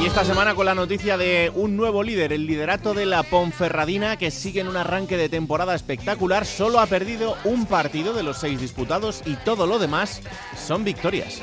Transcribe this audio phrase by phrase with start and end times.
[0.00, 4.16] Y esta semana con la noticia de un nuevo líder, el liderato de la Ponferradina,
[4.16, 8.38] que sigue en un arranque de temporada espectacular, solo ha perdido un partido de los
[8.38, 10.22] seis disputados y todo lo demás
[10.56, 11.42] son victorias.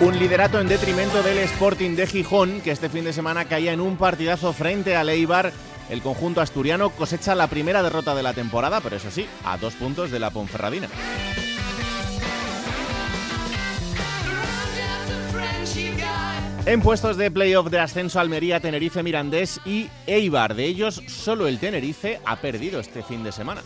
[0.00, 3.80] Un liderato en detrimento del Sporting de Gijón, que este fin de semana caía en
[3.80, 5.52] un partidazo frente al Eibar.
[5.88, 9.74] El conjunto asturiano cosecha la primera derrota de la temporada, pero eso sí, a dos
[9.74, 10.88] puntos de la Ponferradina.
[16.66, 20.54] En puestos de playoff de ascenso Almería, Tenerife, Mirandés y Eibar.
[20.54, 23.62] De ellos, solo el Tenerife ha perdido este fin de semana.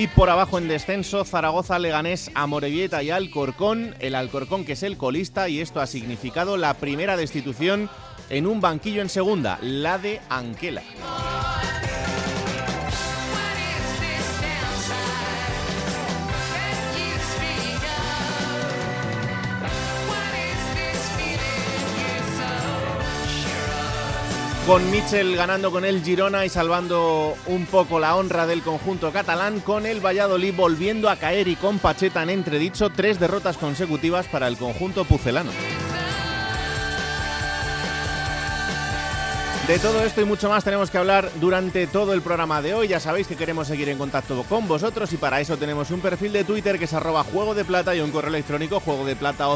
[0.00, 3.94] Y por abajo en descenso, Zaragoza, Leganés, Amorebieta y Alcorcón.
[4.00, 7.90] El Alcorcón que es el colista y esto ha significado la primera destitución
[8.30, 10.82] en un banquillo en segunda, la de Anquela.
[24.70, 29.58] Con Michel ganando con el Girona y salvando un poco la honra del conjunto catalán,
[29.58, 34.46] con el Valladolid volviendo a caer y con Pacheta en entredicho, tres derrotas consecutivas para
[34.46, 35.50] el conjunto pucelano.
[39.66, 42.86] De todo esto y mucho más tenemos que hablar durante todo el programa de hoy.
[42.86, 46.32] Ya sabéis que queremos seguir en contacto con vosotros y para eso tenemos un perfil
[46.32, 49.48] de Twitter que es arroba juego de plata y un correo electrónico juego de plata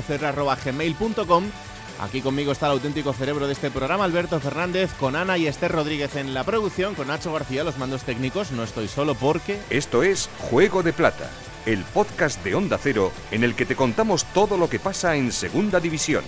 [2.01, 5.73] Aquí conmigo está el auténtico cerebro de este programa, Alberto Fernández, con Ana y Esther
[5.73, 8.51] Rodríguez en la producción, con Nacho García los mandos técnicos.
[8.51, 9.61] No estoy solo porque...
[9.71, 11.31] Esto es Juego de Plata,
[11.67, 15.31] el podcast de Onda Cero en el que te contamos todo lo que pasa en
[15.31, 16.25] Segunda División.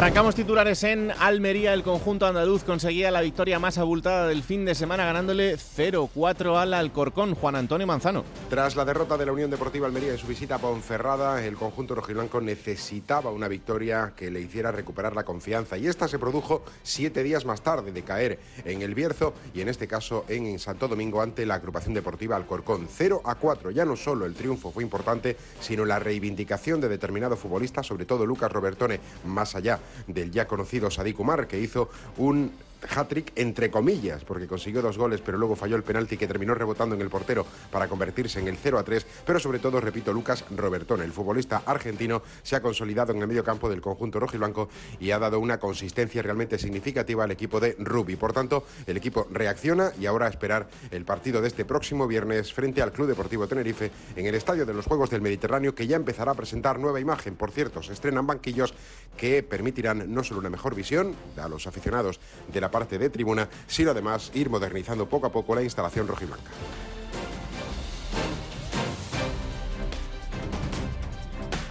[0.00, 1.74] Arrancamos titulares en Almería.
[1.74, 6.72] El conjunto andaluz conseguía la victoria más abultada del fin de semana, ganándole 0-4 al
[6.72, 7.34] Alcorcón.
[7.34, 8.24] Juan Antonio Manzano.
[8.48, 11.94] Tras la derrota de la Unión Deportiva Almería en su visita a Ponferrada, el conjunto
[11.94, 15.76] rojiblanco necesitaba una victoria que le hiciera recuperar la confianza.
[15.76, 19.68] Y esta se produjo siete días más tarde de caer en el Bierzo y en
[19.68, 22.88] este caso en Santo Domingo ante la agrupación deportiva Alcorcón.
[22.88, 23.70] 0-4.
[23.72, 28.24] Ya no solo el triunfo fue importante, sino la reivindicación de determinado futbolista, sobre todo
[28.24, 32.52] Lucas Robertone, más allá del ya conocido Sadik Umar, que hizo un
[32.88, 36.94] hat-trick entre comillas, porque consiguió dos goles, pero luego falló el penalti que terminó rebotando
[36.94, 39.06] en el portero para convertirse en el 0 a 3.
[39.24, 43.44] Pero sobre todo, repito, Lucas Robertón, el futbolista argentino, se ha consolidado en el medio
[43.44, 44.68] campo del conjunto rojiblanco
[44.98, 48.16] y ha dado una consistencia realmente significativa al equipo de Rubi.
[48.16, 52.52] Por tanto, el equipo reacciona y ahora a esperar el partido de este próximo viernes
[52.52, 55.96] frente al Club Deportivo Tenerife en el Estadio de los Juegos del Mediterráneo, que ya
[55.96, 57.36] empezará a presentar nueva imagen.
[57.36, 58.74] Por cierto, se estrenan banquillos
[59.16, 62.20] que permitirán no solo una mejor visión a los aficionados
[62.52, 66.50] de la parte de tribuna, sino además ir modernizando poco a poco la instalación rojiblanca.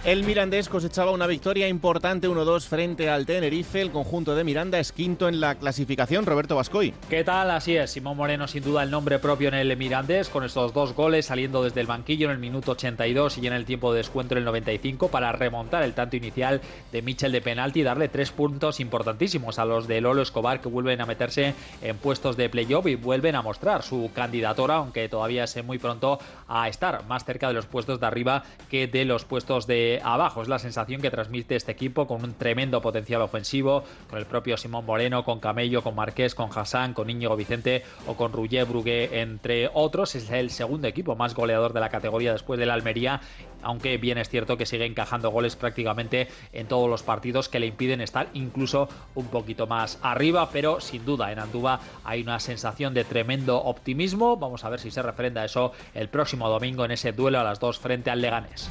[0.02, 3.82] El Mirandés cosechaba una victoria importante 1-2 frente al Tenerife.
[3.82, 6.24] El conjunto de Miranda es quinto en la clasificación.
[6.24, 6.94] Roberto Bascoy.
[7.10, 7.50] ¿Qué tal?
[7.50, 7.90] Así es.
[7.90, 11.62] Simón Moreno sin duda el nombre propio en el Mirandés con estos dos goles saliendo
[11.62, 14.46] desde el banquillo en el minuto 82 y en el tiempo de descuento en el
[14.46, 19.58] 95 para remontar el tanto inicial de Michel de penalti y darle tres puntos importantísimos
[19.58, 21.52] a los de Lolo Escobar que vuelven a meterse
[21.82, 26.18] en puestos de playoff y vuelven a mostrar su candidatura, aunque todavía es muy pronto
[26.48, 30.42] a estar más cerca de los puestos de arriba que de los puestos de abajo.
[30.42, 34.56] Es la sensación que transmite este equipo con un tremendo potencial ofensivo, con el propio
[34.56, 39.20] Simón Moreno, con Camello, con Marqués, con Hassan, con Íñigo Vicente o con Ruggier Brugué,
[39.20, 40.14] entre otros.
[40.14, 43.20] Es el segundo equipo más goleador de la categoría después de la Almería,
[43.62, 47.66] aunque bien es cierto que sigue encajando goles prácticamente en todos los partidos que le
[47.66, 52.94] impiden estar incluso un poquito más arriba, pero sin duda en Andúba hay una sensación
[52.94, 54.36] de tremendo optimismo.
[54.36, 57.60] Vamos a ver si se refrenda eso el próximo domingo en ese duelo a las
[57.60, 58.70] dos frente al Leganés.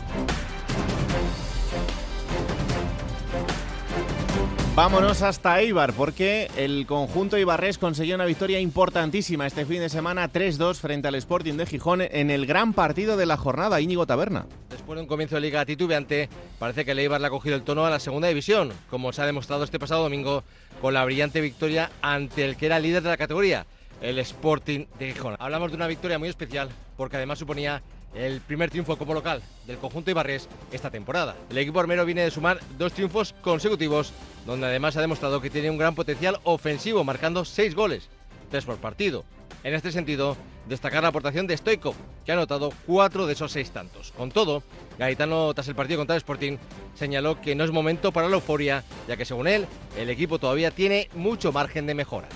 [4.79, 10.31] Vámonos hasta Eibar porque el conjunto Ibarres consiguió una victoria importantísima este fin de semana
[10.31, 14.45] 3-2 frente al Sporting de Gijón en el gran partido de la jornada Íñigo Taberna.
[14.69, 16.29] Después de un comienzo de liga titubeante,
[16.59, 19.21] parece que el Eibar le ha cogido el tono a la segunda división, como se
[19.21, 20.45] ha demostrado este pasado domingo
[20.79, 23.65] con la brillante victoria ante el que era líder de la categoría,
[24.01, 25.35] el Sporting de Gijón.
[25.39, 27.83] Hablamos de una victoria muy especial porque además suponía
[28.13, 31.35] el primer triunfo como local del conjunto Ibarres esta temporada.
[31.49, 34.13] El equipo armero viene de sumar dos triunfos consecutivos,
[34.45, 38.09] donde además ha demostrado que tiene un gran potencial ofensivo, marcando seis goles,
[38.49, 39.25] tres por partido.
[39.63, 41.95] En este sentido, destacar la aportación de Stoikov,
[42.25, 44.13] que ha anotado cuatro de esos seis tantos.
[44.13, 44.63] Con todo,
[44.97, 46.57] Gaetano, tras el partido contra el Sporting,
[46.95, 49.67] señaló que no es momento para la euforia, ya que según él,
[49.97, 52.29] el equipo todavía tiene mucho margen de mejora.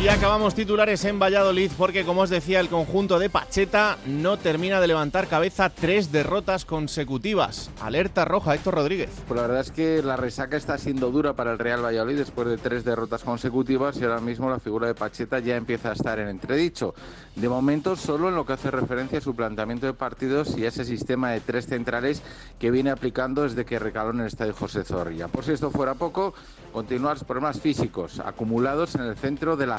[0.00, 4.80] Y acabamos titulares en Valladolid porque, como os decía, el conjunto de Pacheta no termina
[4.80, 7.72] de levantar cabeza tres derrotas consecutivas.
[7.80, 9.10] Alerta roja, Héctor Rodríguez.
[9.26, 12.46] Pues la verdad es que la resaca está siendo dura para el Real Valladolid después
[12.46, 16.20] de tres derrotas consecutivas y ahora mismo la figura de Pacheta ya empieza a estar
[16.20, 16.94] en entredicho.
[17.34, 20.68] De momento, solo en lo que hace referencia a su planteamiento de partidos y a
[20.68, 22.22] ese sistema de tres centrales
[22.60, 25.26] que viene aplicando desde que recaló en el estadio José Zorrilla.
[25.26, 26.34] Por si esto fuera poco,
[26.72, 29.78] continúan los problemas físicos acumulados en el centro de la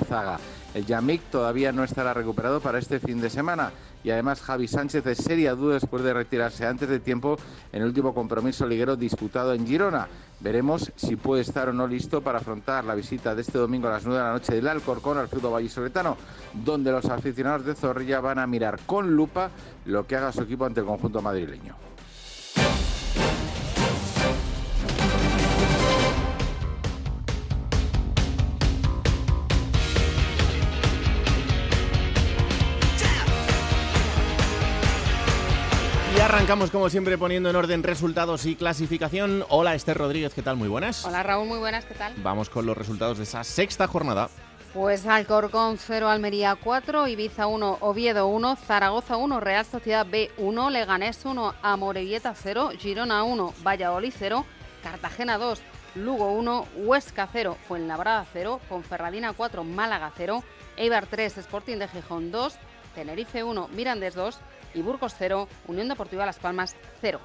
[0.74, 3.72] El Yamik todavía no estará recuperado para este fin de semana
[4.04, 7.38] y además Javi Sánchez es seria duda después de retirarse antes de tiempo
[7.72, 10.08] en el último compromiso liguero disputado en Girona.
[10.40, 13.92] Veremos si puede estar o no listo para afrontar la visita de este domingo a
[13.92, 16.18] las 9 de la noche del Alcorcón al fútbol vallisoletano,
[16.54, 19.52] donde los aficionados de Zorrilla van a mirar con lupa
[19.86, 21.89] lo que haga su equipo ante el conjunto madrileño.
[36.30, 39.44] Arrancamos como siempre poniendo en orden resultados y clasificación.
[39.50, 40.58] Hola Esther Rodríguez, ¿qué tal?
[40.58, 41.04] Muy buenas.
[41.04, 42.14] Hola Raúl, muy buenas, ¿qué tal?
[42.18, 44.30] Vamos con los resultados de esa sexta jornada.
[44.72, 50.70] Pues Alcorcón 0, Almería 4, Ibiza 1, Oviedo 1, Zaragoza 1, Real Sociedad B 1,
[50.70, 54.46] Leganés 1, Amorebieta 0, Girona 1, Valladolid 0,
[54.84, 55.64] Cartagena 2,
[55.96, 60.44] Lugo 1, Huesca 0, Fuenlabrada 0, Ponferradina 4, Málaga 0,
[60.78, 62.54] Eibar 3, Sporting de Gijón 2,
[62.94, 64.40] Tenerife 1, Mirandés 2
[64.74, 67.20] y Burgos 0, Unión Deportiva Las Palmas 0.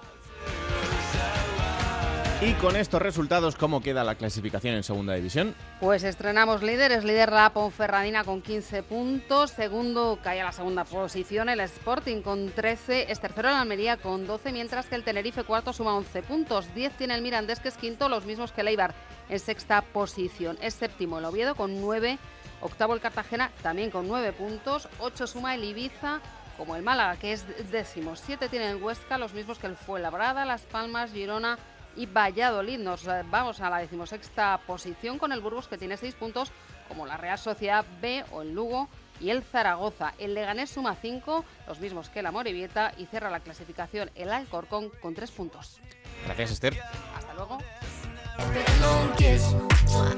[2.41, 5.55] Y con estos resultados, ¿cómo queda la clasificación en segunda división?
[5.81, 11.49] Pues estrenamos líderes, líder la Ponferradina con 15 puntos, segundo cae a la segunda posición
[11.49, 15.73] el Sporting con 13, es tercero el Almería con 12, mientras que el Tenerife cuarto
[15.73, 18.95] suma 11 puntos, 10 tiene el Mirandés que es quinto, los mismos que el Eibar
[19.31, 22.19] en sexta posición, es séptimo el Oviedo con 9,
[22.61, 26.21] octavo el Cartagena también con 9 puntos, 8 suma el Ibiza,
[26.57, 28.17] como el Málaga, que es décimo.
[28.17, 31.59] Siete tiene el Huesca, los mismos que el Fuenlabrada, Las Palmas, Girona
[31.97, 32.79] y Valladolid.
[32.79, 36.53] Nos eh, vamos a la decimosexta posición con el Burgos, que tiene seis puntos,
[36.89, 38.89] como la Real Sociedad B o el Lugo
[39.21, 40.15] y el Zaragoza.
[40.19, 44.91] El Leganés suma cinco, los mismos que el Amorebieta, y cierra la clasificación el Alcorcón
[45.01, 45.81] con tres puntos.
[46.25, 46.81] Gracias, Esther.
[47.17, 47.59] Hasta luego.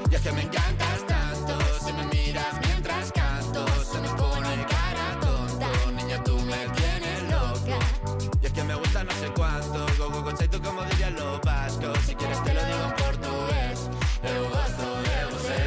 [0.09, 2.76] Ya que me encantas tanto, si me miras mientras
[8.57, 12.15] que me gusta no sé cuánto, go go go tú como dirían los vascos, si
[12.15, 13.89] quieres te lo digo en portugués,
[14.23, 15.61] eu gosto de você.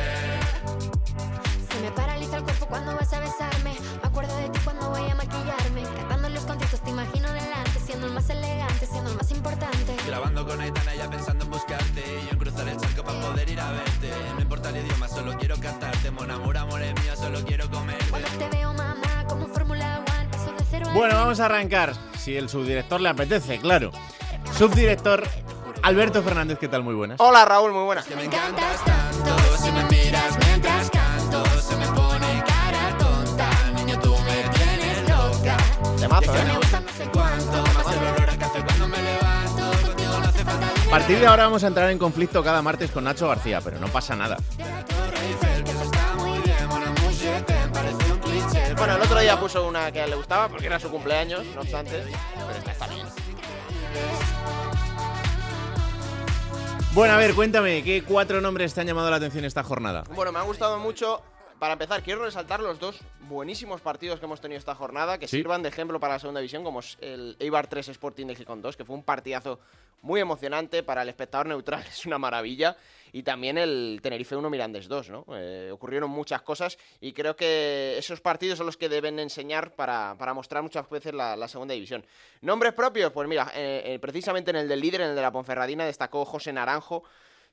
[1.70, 3.76] Se me paraliza el cuerpo cuando vas a besarme.
[4.02, 5.82] Me acuerdo de ti cuando voy a maquillarme.
[5.82, 7.78] Cantando los conciertos te imagino delante.
[7.86, 9.96] Siendo el más elegante, siendo el más importante.
[10.08, 13.48] Grabando con Aitana ya pensando en buscarte y yo en cruzar el charco para poder
[13.48, 14.10] ir a verte.
[14.34, 16.10] No importa el idioma, solo quiero cantarte.
[16.10, 18.10] Mon amor, amor es mío, solo quiero comerte.
[18.10, 20.28] Cuando te veo, mamá, como Fórmula One.
[20.28, 22.09] Paso de cero a Bueno, vamos a arrancar.
[22.22, 23.92] Si el subdirector le apetece, claro.
[24.58, 25.26] Subdirector
[25.82, 26.82] Alberto Fernández, ¿qué tal?
[26.82, 27.18] Muy buenas.
[27.18, 28.04] Hola Raúl, muy buenas.
[28.04, 33.48] Que me encantas tanto, si me miras mientras canto, se me pone cara tonta.
[33.74, 35.56] Niño, tú me tienes loca.
[35.98, 36.40] Temazo, ¿eh?
[40.86, 43.78] A partir de ahora vamos a entrar en conflicto cada martes con Nacho García, pero
[43.78, 44.36] no pasa nada.
[48.80, 52.02] Bueno, el otro día puso una que le gustaba porque era su cumpleaños, no obstante,
[52.34, 53.06] pero esta está bien.
[56.94, 60.04] Bueno, a ver, cuéntame, ¿qué cuatro nombres te han llamado la atención esta jornada?
[60.14, 61.20] Bueno, me ha gustado mucho
[61.58, 65.36] para empezar, quiero resaltar los dos buenísimos partidos que hemos tenido esta jornada, que Sí.
[65.36, 68.62] sirvan de ejemplo para la segunda división, como es el Eibar 3 Sporting de Gijón
[68.62, 69.60] 2, que fue un partidazo
[70.00, 72.78] muy emocionante para el espectador neutral, es una maravilla.
[73.12, 75.24] Y también el Tenerife 1 Mirandés 2, ¿no?
[75.34, 80.16] Eh, ocurrieron muchas cosas y creo que esos partidos son los que deben enseñar para,
[80.18, 82.04] para mostrar muchas veces la, la segunda división.
[82.40, 85.32] Nombres propios, pues mira, eh, eh, precisamente en el del líder, en el de la
[85.32, 87.04] Ponferradina, destacó José Naranjo,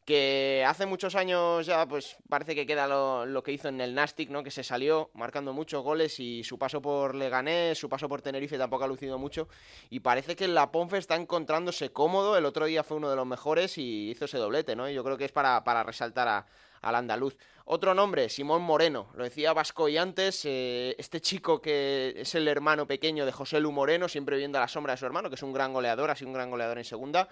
[0.08, 4.30] que hace muchos años ya pues parece que queda lo, que hizo en el Nastic,
[4.30, 4.42] ¿no?
[4.42, 8.58] Que se salió marcando muchos goles y su paso por Leganés, su paso por Tenerife
[8.58, 9.50] tampoco ha lucido mucho
[9.90, 13.28] y parece que la Ponfe está encontrándose cómodo, el otro día fue uno de los
[13.28, 14.90] mejores y hizo ese doblete, ¿no?
[14.90, 16.46] Yo creo que es para, para resaltar a,
[16.82, 17.36] al andaluz.
[17.66, 22.48] Otro nombre, Simón Moreno, lo decía Vasco y antes, eh, este chico que es el
[22.48, 25.36] hermano pequeño de José Lu Moreno, siempre viendo a la sombra de su hermano, que
[25.36, 27.28] es un gran goleador, ha sido un gran goleador en segunda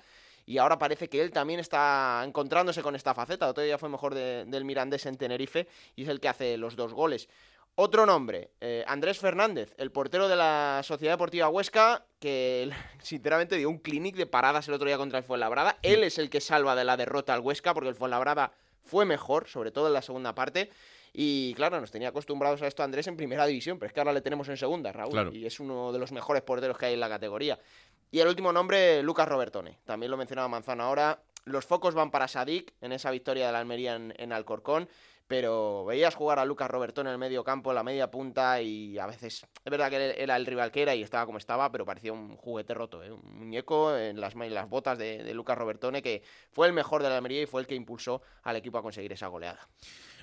[0.45, 3.47] y ahora parece que él también está encontrándose con esta faceta.
[3.49, 6.75] Otro día fue mejor de- del Mirandés en Tenerife y es el que hace los
[6.75, 7.27] dos goles.
[7.77, 12.69] Otro nombre, eh, Andrés Fernández, el portero de la Sociedad Deportiva Huesca, que
[13.03, 15.77] sinceramente dio un clinic de paradas el otro día contra el Fuenlabrada.
[15.81, 19.47] Él es el que salva de la derrota al Huesca porque el Fuenlabrada fue mejor,
[19.47, 20.69] sobre todo en la segunda parte.
[21.17, 24.11] Y claro, nos tenía acostumbrados a esto Andrés en primera división, pero es que ahora
[24.11, 25.11] le tenemos en segunda, Raúl.
[25.13, 25.31] Claro.
[25.33, 27.57] Y es uno de los mejores porteros que hay en la categoría.
[28.11, 29.79] Y el último nombre, Lucas Robertone.
[29.85, 31.19] También lo mencionaba Manzano ahora.
[31.43, 34.87] Los focos van para Sadik en esa victoria de la Almería en, Alcorcón.
[35.27, 38.99] Pero veías jugar a Lucas Robertone en el medio campo, en la media punta, y
[38.99, 39.47] a veces.
[39.63, 42.37] Es verdad que era el rival que era y estaba como estaba, pero parecía un
[42.37, 43.11] juguete roto, ¿eh?
[43.11, 46.21] un muñeco en las, en las botas de, de Lucas Robertone, que
[46.51, 49.13] fue el mejor de la Almería y fue el que impulsó al equipo a conseguir
[49.13, 49.67] esa goleada.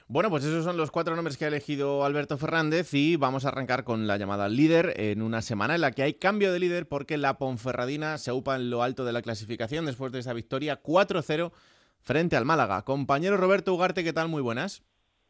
[0.09, 3.49] Bueno, pues esos son los cuatro nombres que ha elegido Alberto Fernández y vamos a
[3.49, 6.89] arrancar con la llamada líder en una semana en la que hay cambio de líder
[6.89, 10.83] porque la Ponferradina se upa en lo alto de la clasificación después de esa victoria
[10.83, 11.53] 4-0
[12.01, 12.83] frente al Málaga.
[12.83, 14.29] Compañero Roberto Ugarte, ¿qué tal?
[14.29, 14.83] Muy buenas.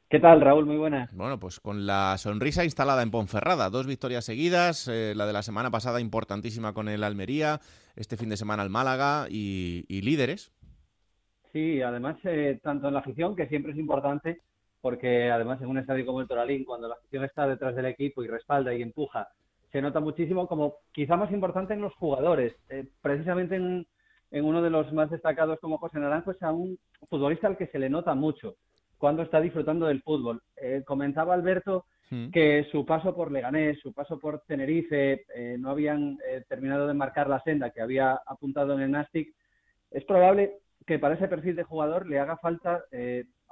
[0.09, 0.67] ¿Qué tal, Raúl?
[0.67, 1.11] Muy buenas.
[1.15, 5.43] Bueno, pues con la sonrisa instalada en Ponferrada, dos victorias seguidas, eh, la de la
[5.43, 7.61] semana pasada importantísima con el Almería,
[7.97, 10.53] este fin de semana el Málaga y, y líderes.
[11.53, 14.41] Sí, además, eh, tanto en la afición, que siempre es importante,
[14.83, 18.23] porque además en un estadio como el Toralín, cuando la afición está detrás del equipo
[18.23, 19.29] y respalda y empuja,
[19.71, 22.55] se nota muchísimo como quizá más importante en los jugadores.
[22.69, 23.87] Eh, precisamente en,
[24.31, 27.69] en uno de los más destacados como José Naranjo es a un futbolista al que
[27.69, 28.57] se le nota mucho
[29.03, 30.41] cuando está disfrutando del fútbol.
[30.57, 31.87] Eh, comentaba Alberto
[32.31, 36.93] que su paso por Leganés, su paso por Tenerife, eh, no habían eh, terminado de
[36.93, 39.35] marcar la senda que había apuntado en el Nastic.
[39.91, 42.85] Es probable que para ese perfil de jugador le haga falta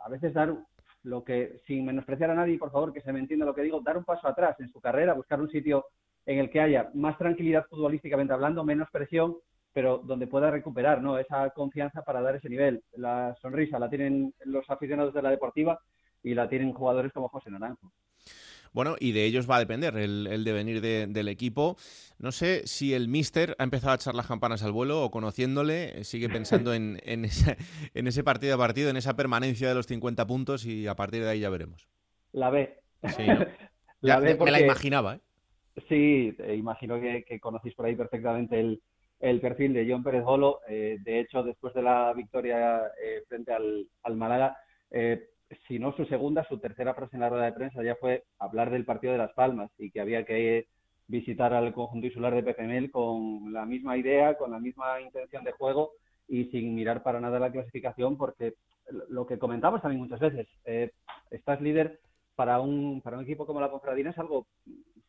[0.05, 0.55] a veces dar
[1.03, 3.81] lo que, sin menospreciar a nadie, por favor, que se me entienda lo que digo,
[3.81, 5.87] dar un paso atrás en su carrera, buscar un sitio
[6.27, 9.37] en el que haya más tranquilidad futbolísticamente hablando, menos presión,
[9.73, 11.19] pero donde pueda recuperar ¿no?
[11.19, 12.83] esa confianza para dar ese nivel.
[12.93, 15.79] La sonrisa la tienen los aficionados de la deportiva
[16.23, 17.93] y la tienen jugadores como José Naranjo.
[18.73, 21.77] Bueno, y de ellos va a depender el, el devenir de- del equipo.
[22.19, 26.01] No sé si el míster ha empezado a echar las campanas al vuelo o conociéndole
[26.01, 27.57] eh, sigue pensando en, en, esa-
[27.95, 31.23] en ese partido a partido, en esa permanencia de los 50 puntos y a partir
[31.25, 31.89] de ahí ya veremos.
[32.33, 32.79] La ve.
[33.17, 33.39] Sí, ¿no?
[34.03, 35.21] La Ya ve me, me la porque- imaginaba, ¿eh?
[35.89, 38.83] Sí, imagino que, que conocéis por ahí perfectamente el,
[39.21, 40.61] el perfil de John Pérez Bolo.
[40.69, 44.57] Eh, de hecho, después de la victoria eh, frente al, al Málaga,
[44.91, 45.30] eh,
[45.67, 48.71] si no su segunda, su tercera frase en la rueda de prensa ya fue hablar
[48.71, 50.67] del partido de Las Palmas y que había que
[51.09, 55.53] visitar al conjunto insular de PPML con la misma idea, con la misma intención de
[55.53, 55.93] juego
[56.29, 58.55] y sin mirar para nada la clasificación, porque
[59.09, 60.93] lo que comentamos también muchas veces, eh,
[61.31, 61.99] estás líder
[62.37, 64.47] para un, para un equipo como la Ponferradina es algo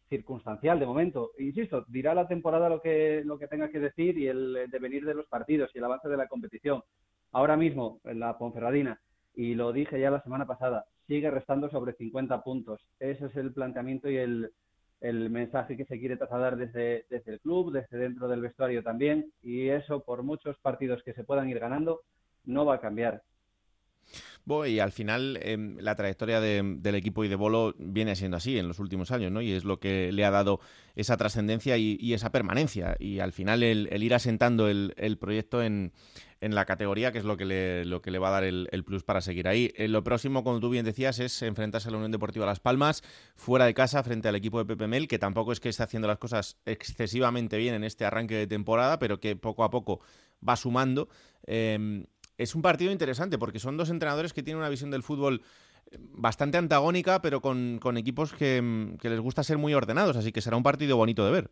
[0.10, 1.32] circunstancial de momento.
[1.38, 5.14] Insisto, dirá la temporada lo que, lo que tenga que decir y el devenir de
[5.14, 6.82] los partidos y el avance de la competición.
[7.32, 9.00] Ahora mismo, en la Ponferradina,
[9.36, 12.82] y lo dije ya la semana pasada, sigue restando sobre 50 puntos.
[13.00, 14.52] Ese es el planteamiento y el,
[15.02, 19.32] el mensaje que se quiere trasladar desde, desde el club, desde dentro del vestuario también,
[19.42, 22.02] y eso, por muchos partidos que se puedan ir ganando,
[22.46, 23.24] no va a cambiar.
[24.46, 28.38] Bo, y al final em, la trayectoria de- del equipo y de Bolo viene siendo
[28.38, 29.42] así en los últimos años, ¿no?
[29.42, 30.60] Y es lo que le ha dado
[30.96, 32.96] esa trascendencia y, esa permanencia.
[33.00, 35.92] Y al final el, ir asentando el, proyecto en,
[36.40, 39.48] la categoría, que es lo que le, va a dar el, el plus para seguir
[39.48, 39.72] ahí.
[39.76, 43.04] Eh, lo próximo, como tú bien decías, es enfrentarse a la Unión Deportiva Las Palmas,
[43.36, 46.08] fuera de casa, frente al equipo de Pepe Mel, que tampoco es que esté haciendo
[46.08, 50.02] las cosas excesivamente bien en este arranque de temporada, pero que poco a poco
[50.48, 51.10] va sumando.
[51.46, 52.06] Em,
[52.42, 55.42] es un partido interesante porque son dos entrenadores que tienen una visión del fútbol
[55.92, 60.18] eh, bastante antagónica, pero con, con equipos que, mm, que les gusta ser muy ordenados,
[60.18, 61.52] así que será un partido bonito de ver.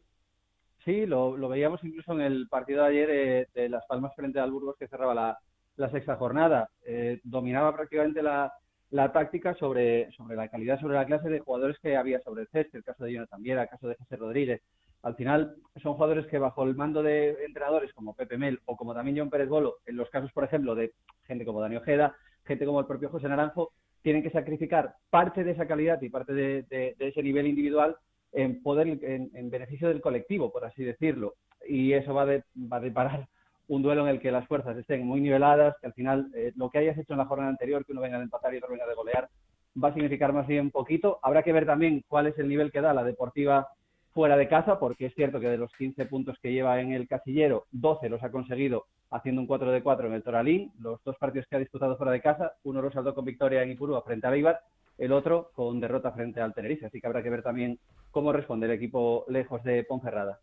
[0.85, 4.39] Sí, lo, lo veíamos incluso en el partido de ayer eh, de Las Palmas frente
[4.39, 5.37] al Burgos que cerraba la,
[5.75, 6.69] la sexta jornada.
[6.85, 8.51] Eh, dominaba prácticamente la,
[8.89, 12.47] la táctica sobre, sobre la calidad, sobre la clase de jugadores que había sobre el
[12.47, 14.61] césped, el caso de Jonathan Viera, el caso de José Rodríguez.
[15.03, 18.93] Al final son jugadores que bajo el mando de entrenadores como Pepe Mel o como
[18.93, 20.93] también John Pérez Bolo, en los casos, por ejemplo, de
[21.25, 22.15] gente como Dani Ojeda,
[22.45, 26.33] gente como el propio José Naranjo, tienen que sacrificar parte de esa calidad y parte
[26.33, 27.95] de, ese nivel individual
[28.31, 31.35] en poder en beneficio del colectivo, por así decirlo.
[31.67, 33.27] Y eso va, de, va a deparar
[33.67, 36.69] un duelo en el que las fuerzas estén muy niveladas, que al final eh, lo
[36.69, 38.87] que hayas hecho en la jornada anterior, que uno venga de empatar y otro venga
[38.87, 39.29] de golear,
[39.81, 41.19] va a significar más bien poquito.
[41.21, 43.67] Habrá que ver también cuál es el nivel que da la deportiva
[44.19, 47.07] fuera de casa, porque es cierto que de los 15 puntos que lleva en el
[47.07, 50.73] casillero, 12 los ha conseguido haciendo un 4 de 4 en el Toralín.
[50.81, 53.71] Los dos partidos que ha disputado fuera de casa, uno lo saldó con victoria en
[53.71, 54.59] Ipurúa frente a Eibar,
[54.97, 56.87] el otro con derrota frente al Tenerife.
[56.87, 57.79] Así que habrá que ver también
[58.11, 60.41] cómo responde el equipo lejos de Ponferrada.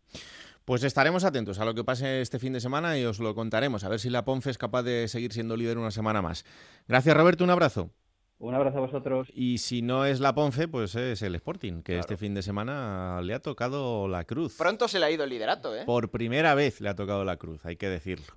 [0.65, 3.83] Pues estaremos atentos a lo que pase este fin de semana y os lo contaremos,
[3.83, 6.45] a ver si la Ponfe es capaz de seguir siendo líder una semana más.
[6.87, 7.91] Gracias, Roberto, un abrazo.
[8.39, 9.27] Un abrazo a vosotros.
[9.33, 13.19] Y si no es la Ponfe, pues es el Sporting, que este fin de semana
[13.23, 14.55] le ha tocado la cruz.
[14.57, 15.83] Pronto se le ha ido el liderato, ¿eh?
[15.85, 18.35] Por primera vez le ha tocado la cruz, hay que decirlo.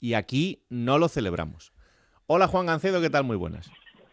[0.00, 1.72] Y aquí no lo celebramos.
[2.26, 3.24] Hola Juan Gancedo, ¿qué tal?
[3.24, 3.70] Muy buenas.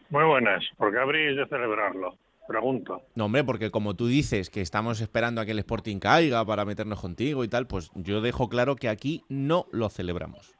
[0.08, 0.64] Muy buenas.
[0.78, 2.16] ¿Por qué habréis de celebrarlo?
[2.48, 3.02] Pregunto.
[3.14, 6.64] No, hombre, porque como tú dices que estamos esperando a que el Sporting caiga para
[6.64, 10.55] meternos contigo y tal, pues yo dejo claro que aquí no lo celebramos.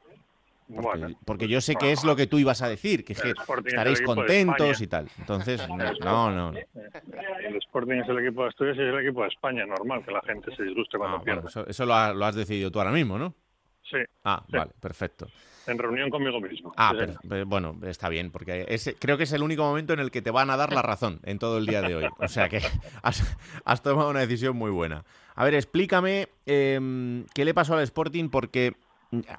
[0.67, 3.23] Porque, Bueno, porque yo sé que es lo que tú ibas a decir, que, es
[3.65, 5.07] estaréis contentos y tal.
[5.17, 5.65] Entonces,
[6.03, 6.51] no, no.
[6.51, 9.65] El Sporting es el equipo de Asturias y es el equipo de España.
[9.65, 11.41] Normal que la gente se disguste cuando Ah, pierde.
[11.41, 13.33] bueno, eso eso lo, ha- lo has decidido tú ahora mismo, ¿no?
[13.89, 14.57] Sí, Ah, Sí.
[14.57, 15.27] vale, perfecto.
[15.67, 16.73] en reunión conmigo mismo.
[16.77, 17.27] Ah, Sí, per- señor.
[17.29, 20.21] per- bueno, está bien, porque ese- creo que es el único momento en el que
[20.21, 22.07] te van a dar la razón en todo el día de hoy.
[22.19, 22.57] O sea que
[23.03, 25.03] has, has tomado una decisión muy buena.
[25.35, 28.73] A ver, explícame em, qué le pasó al Sporting, porque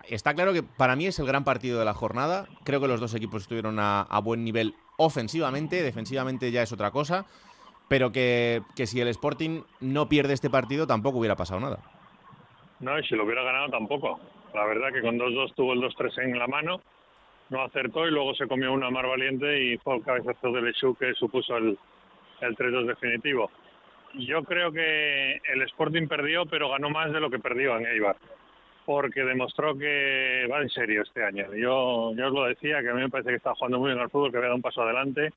[0.09, 2.47] está claro que para mí es el gran partido de la jornada.
[2.65, 7.27] Creo que los dos equipos estuvieron a, buen nivel ofensivamente, defensivamente ya es otra cosa,
[7.89, 11.79] pero que, que si el Sporting no pierde este partido tampoco hubiera pasado nada.
[12.81, 14.21] No, y si lo hubiera ganado tampoco.
[14.55, 16.81] La verdad que con 2-2 tuvo el 2-3 en la mano,
[17.51, 20.95] no acertó y luego se comió una mar valiente y fue el cabezazo de Lechu
[20.95, 21.79] que supuso el,
[22.41, 23.51] el 3-2 definitivo.
[24.15, 28.17] Yo creo que el Sporting perdió, pero ganó más de lo que perdió en Eibar,
[28.89, 31.45] porque demostró que va en serio este año.
[31.55, 34.01] Yo, yo os lo decía, que a mí me parece que está jugando muy bien
[34.01, 35.31] al fútbol, que había dado un paso adelante,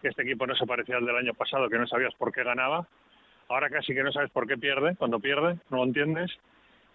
[0.00, 2.44] que este equipo no se parecía al del año pasado, que no sabías por qué
[2.44, 2.86] ganaba.
[3.48, 6.30] Ahora casi que no sabes por qué pierde, cuando pierde, no lo entiendes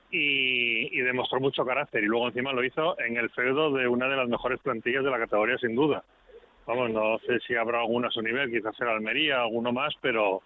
[0.10, 4.08] y, y demostró mucho carácter y luego encima lo hizo en el feudo de una
[4.08, 6.06] de las mejores plantillas de la categoría sin duda.
[6.66, 10.44] Vamos, no sé si habrá alguna a su nivel, quizás será Almería, alguno más, pero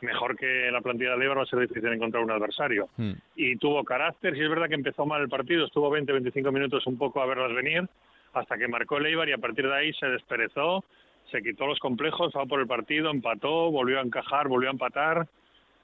[0.00, 2.88] mejor que la plantilla de Leibar va a ser difícil encontrar un adversario.
[2.96, 3.12] Hmm.
[3.34, 6.98] Y tuvo carácter, sí es verdad que empezó mal el partido, estuvo 20-25 minutos un
[6.98, 7.88] poco a verlas venir,
[8.32, 10.84] hasta que marcó el Eibar y a partir de ahí se desperezó,
[11.30, 15.26] se quitó los complejos, fue por el partido, empató, volvió a encajar, volvió a empatar,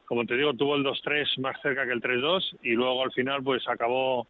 [0.04, 3.42] como te digo, tuvo el 2-3 más cerca que el 3-2 y luego al final
[3.42, 4.26] pues acabó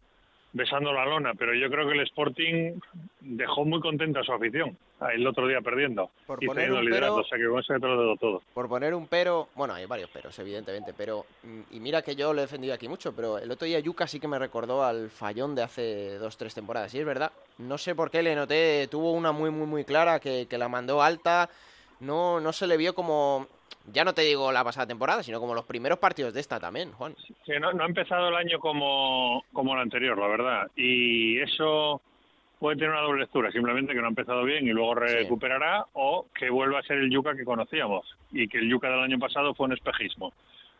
[0.53, 2.79] besando la lona, pero yo creo que el Sporting
[3.19, 4.77] dejó muy contenta a su afición
[5.13, 7.73] el otro día perdiendo Por y poner teniendo un pero- o sea que con eso
[7.73, 8.41] te lo todo.
[8.53, 12.31] Por poner un pero, bueno, hay varios peros, evidentemente, pero, mm, y mira que yo
[12.33, 15.09] lo he defendido aquí mucho, pero el otro día Yuka sí que me recordó al
[15.09, 18.87] fallón de hace dos, tres temporadas, y es verdad, no sé por qué le noté,
[18.89, 21.49] tuvo una muy, muy, muy clara que, que la mandó alta,
[21.99, 23.47] no, no se le vio como,
[23.91, 26.91] ya no te digo la pasada temporada, sino como los primeros partidos de esta también,
[26.93, 27.15] Juan.
[27.45, 30.71] Sí, no, no ha empezado el año como, como el anterior, la verdad.
[30.75, 32.01] Y eso
[32.59, 36.27] puede tener una doble lectura, simplemente que no ha empezado bien y luego recuperará, o
[36.33, 39.53] que vuelva a ser el Yuca que conocíamos y que el Yuca del año pasado
[39.53, 40.31] fue un espejismo.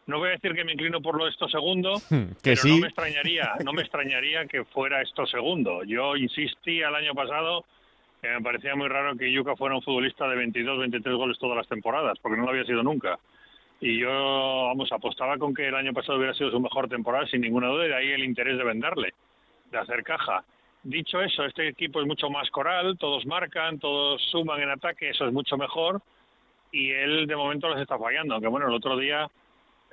[0.06, 2.70] No voy a decir que me inclino por lo de esto segundo, Que pero sí.
[2.76, 5.84] no me extrañaría, no me extrañaría que fuera esto segundo.
[5.84, 7.66] Yo insistí el año pasado
[8.30, 11.68] me parecía muy raro que Yuca fuera un futbolista de 22, 23 goles todas las
[11.68, 13.20] temporadas, porque no lo había sido nunca.
[13.82, 14.10] Y yo,
[14.68, 17.86] vamos, apostaba con que el año pasado hubiera sido su mejor temporada, sin ninguna duda,
[17.86, 19.14] y de ahí el interés de venderle,
[19.72, 20.44] de hacer caja.
[20.84, 25.26] Dicho eso, este equipo es mucho más coral, todos marcan, todos suman en ataque, eso
[25.26, 26.02] es mucho mejor,
[26.72, 29.30] y él de momento les está fallando, aunque bueno, el otro día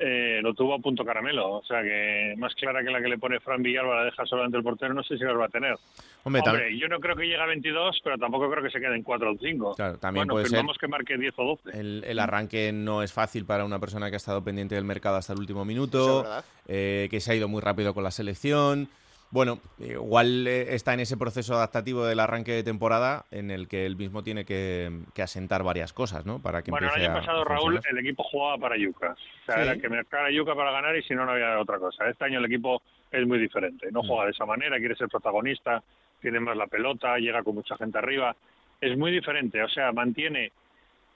[0.02, 3.18] eh, lo tuvo a punto caramelo, o sea que más clara que la que le
[3.18, 5.76] pone Fran Villalba la deja solamente el portero, no sé si las va a tener.
[6.24, 6.42] Hombre,
[6.78, 9.30] yo no creo que llegue a 22, pero tampoco creo que se quede en 4
[9.32, 9.74] o 5.
[9.74, 11.78] Claro, también bueno, puede ser- firmamos que marque 10 o 12.
[11.78, 15.16] El, el arranque no es fácil para una persona que ha estado pendiente del mercado
[15.16, 16.24] hasta el último minuto,
[16.66, 18.88] eh, que se ha ido muy rápido con la selección.
[19.32, 23.86] Bueno, igual eh, está en ese proceso adaptativo del arranque de temporada en el que
[23.86, 26.42] él mismo tiene que, que asentar varias cosas, ¿no?
[26.42, 29.12] Para que Bueno, el año pasado, Raúl, el equipo jugaba para Yuca.
[29.12, 29.60] O sea, Sí.
[29.62, 32.08] era que marcar a Yuca para ganar y si no, no había otra cosa.
[32.08, 33.86] Este año el equipo es muy diferente.
[33.88, 33.94] Mm.
[33.94, 35.80] No juega de esa manera, quiere ser protagonista,
[36.20, 38.34] tiene más la pelota, llega con mucha gente arriba.
[38.80, 39.62] Es muy diferente.
[39.62, 40.50] O sea, mantiene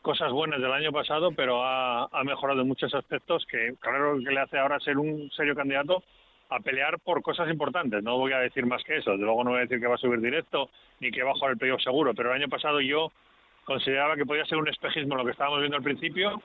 [0.02, 4.30] cosas buenas del año pasado, pero ha, ha mejorado en muchos aspectos que, claro, que
[4.30, 6.04] le hace ahora ser un serio candidato
[6.50, 8.02] a pelear por cosas importantes.
[8.02, 9.12] No voy a decir más que eso.
[9.12, 11.34] De luego no voy a decir que va a subir directo ni que va a
[11.34, 13.10] jugar el playoff seguro, pero el año pasado yo
[13.64, 16.40] consideraba que podía ser un espejismo lo que estábamos viendo al principio.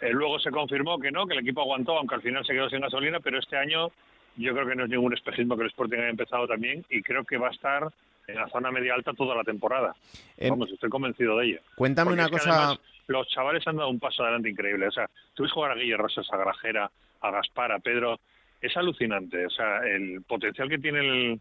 [0.00, 2.68] Eh, luego se confirmó que no, que el equipo aguantó, aunque al final se quedó
[2.70, 3.90] sin gasolina, pero este año
[4.36, 7.24] yo creo que no es ningún espejismo que el Sporting haya empezado también y creo
[7.24, 7.88] que va a estar
[8.28, 9.94] en la zona media alta toda la temporada.
[10.36, 11.60] Eh, Vamos, estoy convencido de ello.
[11.74, 12.50] Cuéntame Porque una cosa.
[12.50, 14.86] además los chavales han dado un paso adelante increíble.
[14.86, 16.90] O sea, tú ves jugar a Guille Rosas, a Grajera,
[17.22, 18.20] a Gaspar, a Pedro.
[18.60, 19.46] Es alucinante.
[19.46, 21.40] O sea, el potencial que tiene el-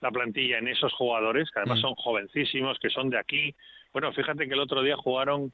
[0.00, 1.82] la plantilla en esos jugadores, que además Mm.
[1.82, 3.54] son jovencísimos, que son de aquí.
[3.92, 5.52] Bueno, fíjate que el otro día jugaron,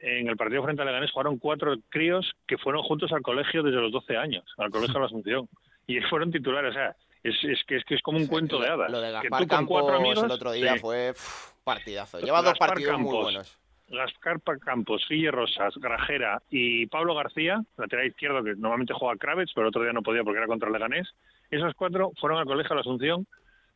[0.00, 3.80] en el partido frente a Leganés, jugaron cuatro críos que fueron juntos al colegio desde
[3.80, 5.48] los 12 años, al colegio de la Asunción.
[5.88, 6.72] Y fueron titulares.
[6.72, 8.90] O sea, es, es, que, es que es como un cuento de hadas.
[8.90, 10.78] Lo de que Gaspar tú con cuatro amigos, el otro día sí.
[10.80, 12.18] fue pff, partidazo.
[12.20, 13.56] Lleva dos partidos muy buenos.
[13.88, 19.52] Gaspar Pa- Campos, Guille Rosas, Grajera y Pablo García, lateral izquierdo, que normalmente juega Kravets,
[19.54, 21.08] pero el otro día no podía porque era contra el Leganés.
[21.50, 23.26] Esos cuatro fueron al colegio de la Asunción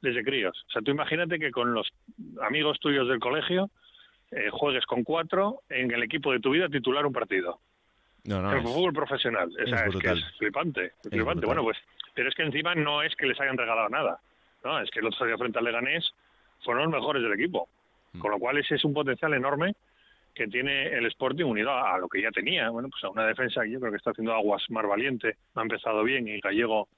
[0.02, 0.64] desde críos.
[0.68, 1.88] O sea, tú imagínate que con los
[2.42, 3.70] amigos tuyos del colegio
[4.32, 7.60] eh, juegues con cuatro en el equipo de tu vida titular un partido.
[8.24, 9.48] No, no, el es- fútbol profesional.
[9.48, 10.84] O sea, es es, que es flipante.
[10.86, 11.22] es flipante.
[11.40, 11.46] brutal.
[11.46, 11.78] Bueno, pues,
[12.14, 14.18] pero es que encima no es que les hayan regalado nada.
[14.64, 16.12] No, es que el otro día frente al Leganés
[16.64, 17.68] fueron los mejores del equipo.
[18.12, 18.18] Mm.
[18.18, 19.74] Con lo cual ese es un potencial enorme
[20.34, 22.70] que tiene el Sporting unido a, a lo que ya tenía.
[22.70, 25.36] Bueno, pues a una defensa que yo creo que está haciendo aguas más valiente.
[25.54, 26.88] Ha empezado bien y Gallego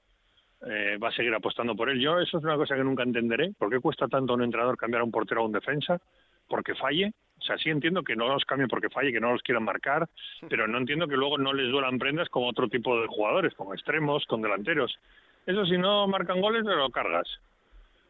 [0.65, 1.99] eh, va a seguir apostando por él.
[1.99, 3.51] Yo eso es una cosa que nunca entenderé.
[3.57, 5.99] ¿Por qué cuesta tanto a un entrenador cambiar a un portero a un defensa?
[6.47, 7.11] Porque falle.
[7.39, 10.07] O sea, sí entiendo que no los cambien porque falle, que no los quieran marcar,
[10.47, 13.73] pero no entiendo que luego no les duelan prendas como otro tipo de jugadores, con
[13.73, 14.97] extremos, con delanteros.
[15.45, 17.27] Eso si no marcan goles, te lo cargas.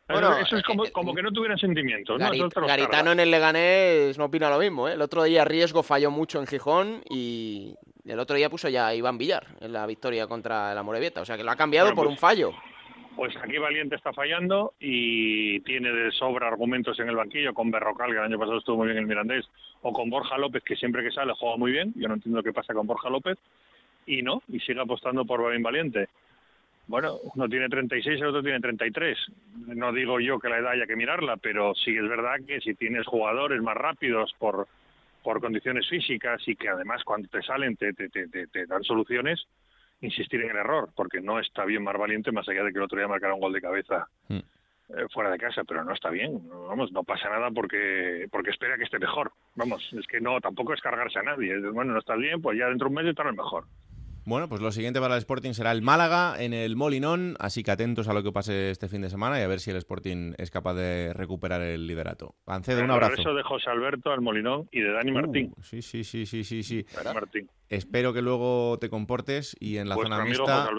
[0.07, 2.19] Bueno, eso es como, eh, como que no tuvieran sentimientos.
[2.19, 4.87] Garitano en el Leganés no opina lo mismo.
[4.89, 4.93] ¿eh?
[4.93, 8.95] El otro día Riesgo falló mucho en Gijón y el otro día puso ya a
[8.95, 11.21] Iván Villar en la victoria contra la Morevieta.
[11.21, 12.53] O sea que lo ha cambiado Bueno, por pues- un fallo.
[13.15, 18.09] Pues aquí Valiente está fallando y tiene de sobra argumentos en el banquillo con Berrocal,
[18.09, 19.45] que el año pasado estuvo muy bien en el Mirandés,
[19.83, 21.93] o con Borja López, que siempre que sale juega muy bien.
[21.95, 23.37] Yo no entiendo qué pasa con Borja López.
[24.07, 26.09] Y no, y sigue apostando por Babín Valiente.
[26.87, 29.17] Bueno, uno tiene 36 y el otro tiene 33.
[29.67, 32.75] No digo yo que la edad haya que mirarla, pero sí es verdad que si
[32.75, 34.67] tienes jugadores más rápidos por,
[35.23, 39.45] por condiciones físicas y que además cuando te salen te, te, te, dan soluciones,
[40.01, 42.83] insistir en el error, porque no está bien Mar Valiente, más allá de que el
[42.83, 44.37] otro día marcara un gol de cabeza Mm.
[44.97, 46.47] eh, fuera de casa, pero no está bien.
[46.49, 49.31] No, Vamos, no pasa nada porque porque espera que esté mejor.
[49.55, 51.57] Vamos, es que no, tampoco es cargarse a nadie.
[51.71, 53.63] Bueno, no estás bien, pues ya dentro de un mes estarás mejor.
[54.25, 57.71] Bueno, pues lo siguiente para el Sporting será el Málaga en el Molinón, así que
[57.71, 60.33] atentos a lo que pase este fin de semana y a ver si el Sporting
[60.37, 62.35] es capaz de recuperar el liderato.
[62.45, 63.11] Ancedo, un abrazo.
[63.11, 65.53] regreso de José Alberto al Molinón y de Dani Martín.
[65.57, 66.85] Uh, sí, sí, sí, sí, sí, sí.
[66.95, 67.49] Dani Martín.
[67.67, 70.69] Espero que luego te comportes y en la Vuestro zona mixta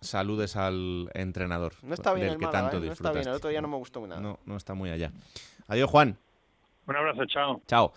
[0.00, 2.86] saludes al entrenador No está bien del el que Málaga, tanto ¿eh?
[2.86, 3.28] No está bien.
[3.28, 4.20] El otro día no me gustó nada.
[4.20, 5.12] No, no está muy allá.
[5.68, 6.18] Adiós, Juan.
[6.86, 7.62] Un abrazo, chao.
[7.66, 7.92] Chao.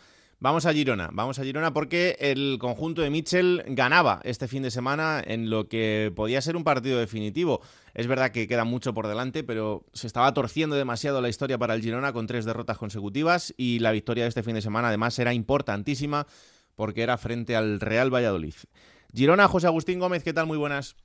[0.45, 4.69] Vamos a Girona, vamos a Girona porque el conjunto de Mitchell ganaba este fin de
[4.69, 7.61] semana en lo que podía ser un partido definitivo.
[7.95, 11.73] Es verdad que queda mucho por delante, pero se estaba torciendo demasiado la historia para
[11.73, 15.17] el Girona con tres derrotas consecutivas y la victoria de este fin de semana además
[15.17, 16.27] era importantísima
[16.75, 18.53] porque era frente al Real Valladolid.
[19.15, 20.45] Girona, José Agustín Gómez, ¿qué tal?
[20.45, 20.95] Muy buenas.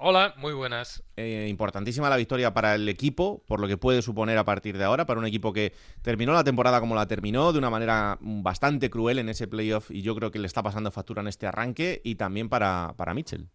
[0.00, 1.02] Hola, muy buenas.
[1.16, 4.84] Eh, importantísima la victoria para el equipo, por lo que puede suponer a partir de
[4.84, 8.90] ahora, para un equipo que terminó la temporada como la terminó, de una manera bastante
[8.90, 12.00] cruel en ese playoff, y yo creo que le está pasando factura en este arranque,
[12.04, 13.48] y también para, para Mitchell.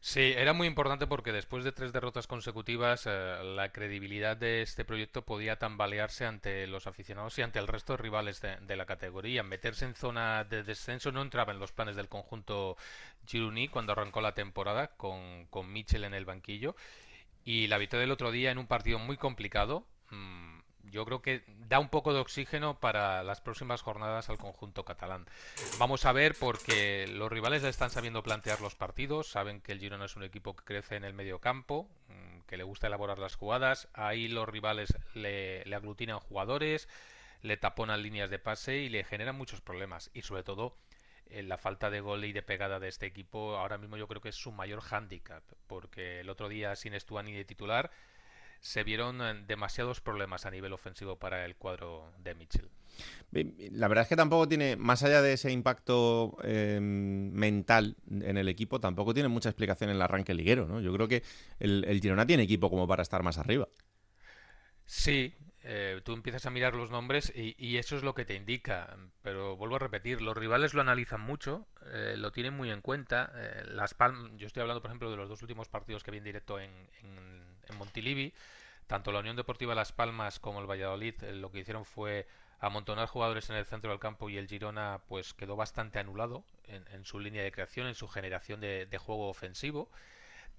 [0.00, 4.84] Sí, era muy importante porque después de tres derrotas consecutivas, eh, la credibilidad de este
[4.84, 9.42] proyecto podía tambalearse ante los aficionados y ante el resto de rivales de, la categoría.
[9.42, 12.76] Meterse en zona de descenso no entraba en los planes del conjunto
[13.26, 16.76] Gironí cuando arrancó la temporada con, con Mitchell en el banquillo.
[17.44, 20.58] Y la victoria del otro día en un partido muy complicado, mm,
[20.90, 25.26] yo creo que da un poco de oxígeno para las próximas jornadas al conjunto catalán.
[25.78, 29.80] Vamos a ver porque los rivales ya están sabiendo plantear los partidos, saben que el
[29.80, 33.18] Girona es un equipo que crece en el medio campo, mm, que le gusta elaborar
[33.18, 36.88] las jugadas, ahí los rivales le, le aglutinan jugadores,
[37.42, 40.76] le taponan líneas de pase y le generan muchos problemas y sobre todo
[41.30, 44.20] eh, la falta de gol y de pegada de este equipo ahora mismo yo creo
[44.20, 47.90] que es su mayor hándicap porque el otro día sin Stuani de titular
[48.60, 52.68] se vieron demasiados problemas a nivel ofensivo para el cuadro de Mitchell.
[53.72, 58.48] La verdad es que tampoco tiene, más allá de ese impacto eh, mental en el
[58.48, 60.80] equipo, tampoco tiene mucha explicación en el arranque liguero, ¿no?
[60.80, 61.22] Yo creo que
[61.58, 63.68] el, el Girona tiene equipo como para estar más arriba.
[64.86, 65.34] Sí,
[65.68, 68.96] eh, tú empiezas a mirar los nombres y, eso es lo que te indica.
[69.22, 73.32] Pero vuelvo a repetir, los rivales lo analizan mucho, eh, lo tienen muy en cuenta.
[73.34, 76.18] Eh, las Palmas, yo estoy hablando, por ejemplo, de los dos últimos partidos que vi
[76.18, 76.70] en directo en,
[77.02, 78.32] en, Montilivi.
[78.86, 82.26] Tanto la Unión Deportiva Las Palmas como el Valladolid lo que hicieron fue
[82.60, 87.04] amontonar jugadores en el centro del campo y el Girona pues quedó bastante anulado en,
[87.04, 89.90] su línea de creación, en su generación de juego ofensivo.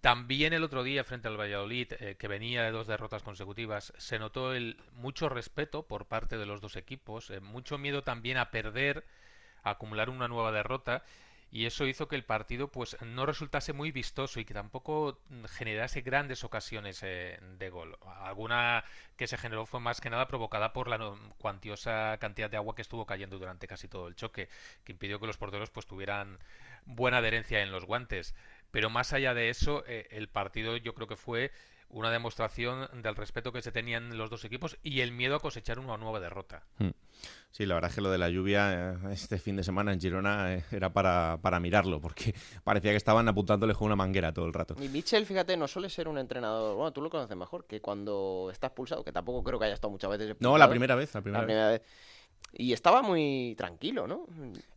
[0.01, 4.19] También el otro día frente al Valladolid, eh, que venía de dos derrotas consecutivas, se
[4.19, 8.51] notó el mucho respeto por parte de los dos equipos, eh, mucho miedo también a
[8.51, 9.05] perder,
[9.63, 11.03] a acumular una nueva derrota,
[11.51, 16.01] y eso hizo que el partido pues no resultase muy vistoso y que tampoco generase
[16.01, 17.97] grandes ocasiones eh, de gol.
[18.21, 18.83] Alguna
[19.15, 22.81] que se generó fue más que nada provocada por la cuantiosa cantidad de agua que
[22.81, 24.49] estuvo cayendo durante casi todo el choque,
[24.83, 26.37] que impidió que los porteros pues tuvieran
[26.85, 28.35] buena adherencia en los guantes.
[28.71, 31.51] Pero más allá de eso, eh, el partido yo creo que fue
[31.89, 35.79] una demostración del respeto que se tenían los dos equipos y el miedo a cosechar
[35.79, 36.63] una nueva derrota.
[36.79, 36.89] Hmm.
[37.51, 39.99] Sí, la verdad es que lo de la lluvia eh, este fin de semana en
[39.99, 44.45] Girona eh, era para, para, mirarlo, porque parecía que estaban apuntándole con una manguera todo
[44.45, 44.75] el rato.
[44.79, 48.49] Y Mitchell, fíjate, no suele ser un entrenador, bueno, tú lo conoces mejor, que cuando
[48.51, 51.21] está expulsado, que tampoco creo que haya estado muchas veces No, la primera vez, la
[51.21, 51.81] primera, vez.
[52.53, 54.27] Y estaba muy tranquilo, ¿no?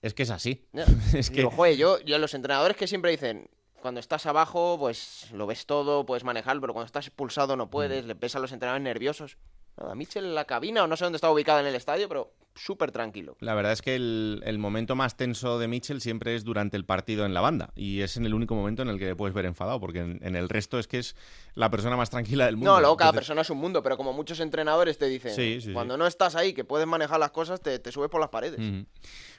[0.00, 0.66] Es que es así.
[1.14, 1.42] es que...
[1.76, 3.48] yo, yo los entrenadores que siempre dicen,
[3.80, 8.04] cuando estás abajo, pues lo ves todo, puedes manejarlo, pero cuando estás expulsado no puedes,
[8.04, 8.08] mm.
[8.08, 9.38] le pesa a los entrenadores nerviosos.
[9.76, 12.32] Nada, Mitchell en la cabina, o no sé dónde estaba ubicado en el estadio, pero
[12.54, 13.36] súper tranquilo.
[13.40, 17.24] La verdad es que el, momento más tenso de Mitchell siempre es durante el partido
[17.24, 17.70] en la banda.
[17.74, 20.36] Y es en el único momento en el que le puedes ver enfadado, porque en,
[20.36, 21.16] el resto es que es
[21.54, 22.72] la persona más tranquila del mundo.
[22.72, 26.06] No, luego cada persona es un mundo, pero como muchos entrenadores te dicen, cuando no
[26.06, 28.60] estás ahí, que puedes manejar las cosas, te, subes por las paredes.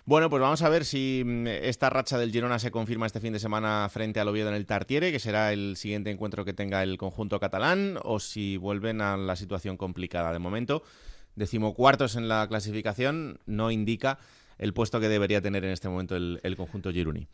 [0.04, 3.34] Bueno, pues vamos a ver si mm, esta racha del Girona se confirma este fin
[3.34, 6.82] de semana frente al Oviedo en el Tartiere, que será el siguiente encuentro que tenga
[6.82, 10.34] el conjunto catalán, o si vuelven a la situación complicada.
[10.34, 10.82] De momento,
[11.42, 14.20] decimocuartos en la clasificación, no indica
[14.60, 17.28] el puesto que debería tener en este momento el, conjunto Gironi.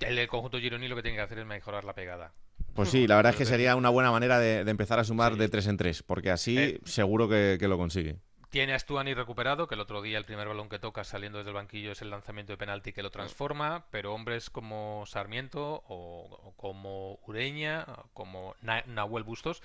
[0.00, 2.32] El, conjunto Gironi lo que tiene que hacer es mejorar la pegada.
[2.74, 5.48] Pues sí, la verdad es que sería una buena manera de, empezar a sumar de
[5.48, 6.80] tres en tres, porque así eh.
[6.84, 8.16] seguro que, lo consigue.
[8.50, 11.50] Tiene a Stuani recuperado, que el otro día el primer balón que toca saliendo desde
[11.50, 16.52] el banquillo es el lanzamiento de penalti que lo transforma, pero hombres como Sarmiento o,
[16.58, 19.62] como Ureña, como Nahuel Bustos,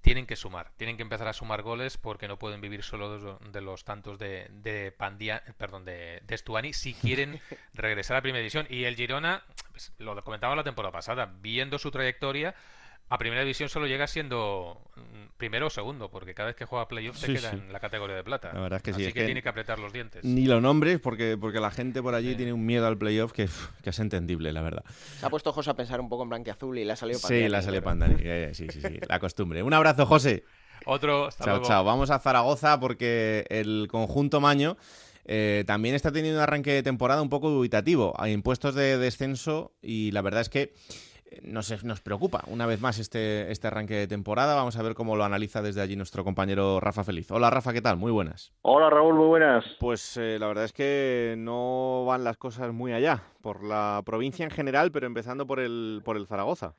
[0.00, 3.60] tienen que sumar, tienen que empezar a sumar goles porque no pueden vivir solo de,
[3.60, 7.40] los tantos de, de Pandia, perdón, de, de Stuani si quieren
[7.74, 8.66] regresar a primera división.
[8.70, 12.54] Y el Girona, pues, lo comentaba la temporada pasada, viendo su trayectoria,
[13.08, 16.88] a primera división solo llega siendo mm, primero o segundo, porque cada vez que juega
[16.88, 18.52] playoff se queda en la categoría de plata.
[18.52, 19.12] La verdad es que Así sí.
[19.12, 20.24] que, tiene que apretar los dientes.
[20.24, 23.48] Ni lo nombres, porque, porque la gente por allí tiene un miedo al playoff que,
[23.82, 24.84] que, es entendible, la verdad.
[25.18, 27.42] Se ha puesto José a pensar un poco en blanqueazul y le ha salido Pandani.
[27.42, 28.16] Sí, le ha salido Pandani.
[28.18, 29.00] Eh, sí, sí, sí.
[29.08, 29.62] La costumbre.
[29.62, 30.44] Un abrazo, José.
[30.84, 31.30] Otro.
[31.30, 31.84] chao, chao.
[31.84, 34.76] Vamos a Zaragoza porque el conjunto Maño.
[35.30, 38.14] Eh, también está teniendo un arranque de temporada un poco dubitativo.
[38.18, 40.72] Hay impuestos de descenso y la verdad es que
[41.42, 44.54] nos, nos preocupa una vez más este, este arranque de temporada.
[44.54, 47.30] Vamos a ver cómo lo analiza desde allí nuestro compañero Rafa Feliz.
[47.30, 47.96] Hola Rafa, ¿qué tal?
[47.96, 48.52] Muy buenas.
[48.62, 49.64] Hola Raúl, muy buenas.
[49.80, 54.44] Pues eh, la verdad es que no van las cosas muy allá, por la provincia
[54.44, 56.74] en general, pero empezando por el, por el Zaragoza.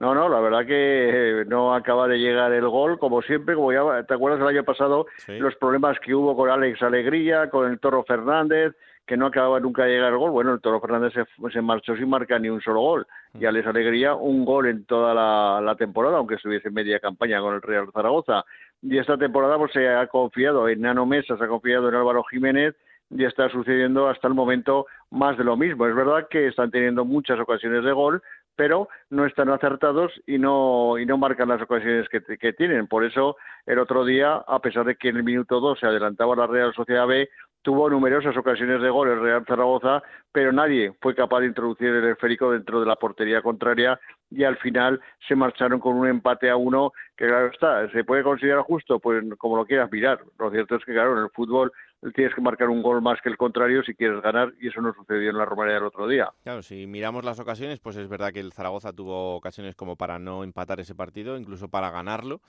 [0.00, 3.70] No, no, la verdad que eh, no acaba de llegar el gol, como siempre, como
[3.70, 7.78] ya te acuerdas el año pasado, los problemas que hubo con Alex Alegría, con el
[7.78, 8.74] Toro Fernández,
[9.10, 10.30] que no acababa nunca de llegar el gol.
[10.30, 11.12] Bueno, el Toro Fernández
[11.52, 13.06] se, marchó sin marcar ni un solo gol.
[13.40, 15.12] Y a Les Alegría un gol en toda
[15.60, 18.44] la, temporada, aunque estuviese en media campaña con el Real Zaragoza.
[18.80, 22.22] Y esta temporada pues se ha confiado en Nano Mesa, se ha confiado en Álvaro
[22.22, 22.76] Jiménez
[23.10, 25.88] y está sucediendo hasta el momento más de lo mismo.
[25.88, 28.22] Es verdad que están teniendo muchas ocasiones de gol,
[28.54, 32.86] pero no están acertados y no, y no marcan las ocasiones que, que tienen.
[32.86, 36.36] Por eso, el otro día, a pesar de que en el minuto 2 se adelantaba
[36.36, 37.28] la Real Sociedad B,
[37.62, 42.08] tuvo numerosas ocasiones de gol el Real Zaragoza, pero nadie fue capaz de introducir el
[42.08, 43.98] esférico dentro de la portería contraria
[44.30, 48.22] y al final se marcharon con un empate a uno que claro está, ¿se puede
[48.22, 48.98] considerar justo?
[48.98, 50.20] Pues como lo quieras mirar.
[50.38, 51.72] Lo cierto es que claro, en el fútbol
[52.14, 54.94] tienes que marcar un gol más que el contrario si quieres ganar y eso no
[54.94, 56.30] sucedió en la Romareda el otro día.
[56.42, 60.18] Claro, si miramos las ocasiones, pues es verdad que el Zaragoza tuvo ocasiones como para
[60.18, 62.40] no empatar ese partido, incluso para ganarlo,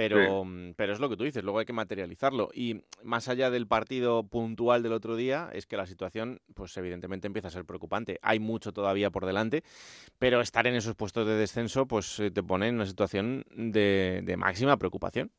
[0.00, 2.48] pero, mm, pero es lo que tú dices, luego hay que materializarlo.
[2.54, 7.26] Y más allá del partido puntual del otro día, es que la situación, pues evidentemente
[7.26, 8.18] empieza a ser preocupante.
[8.22, 9.62] Hay mucho todavía por delante,
[10.18, 14.22] pero estar en esos puestos de descenso, pues eh, te pone en una situación de,
[14.24, 15.32] de máxima preocupación.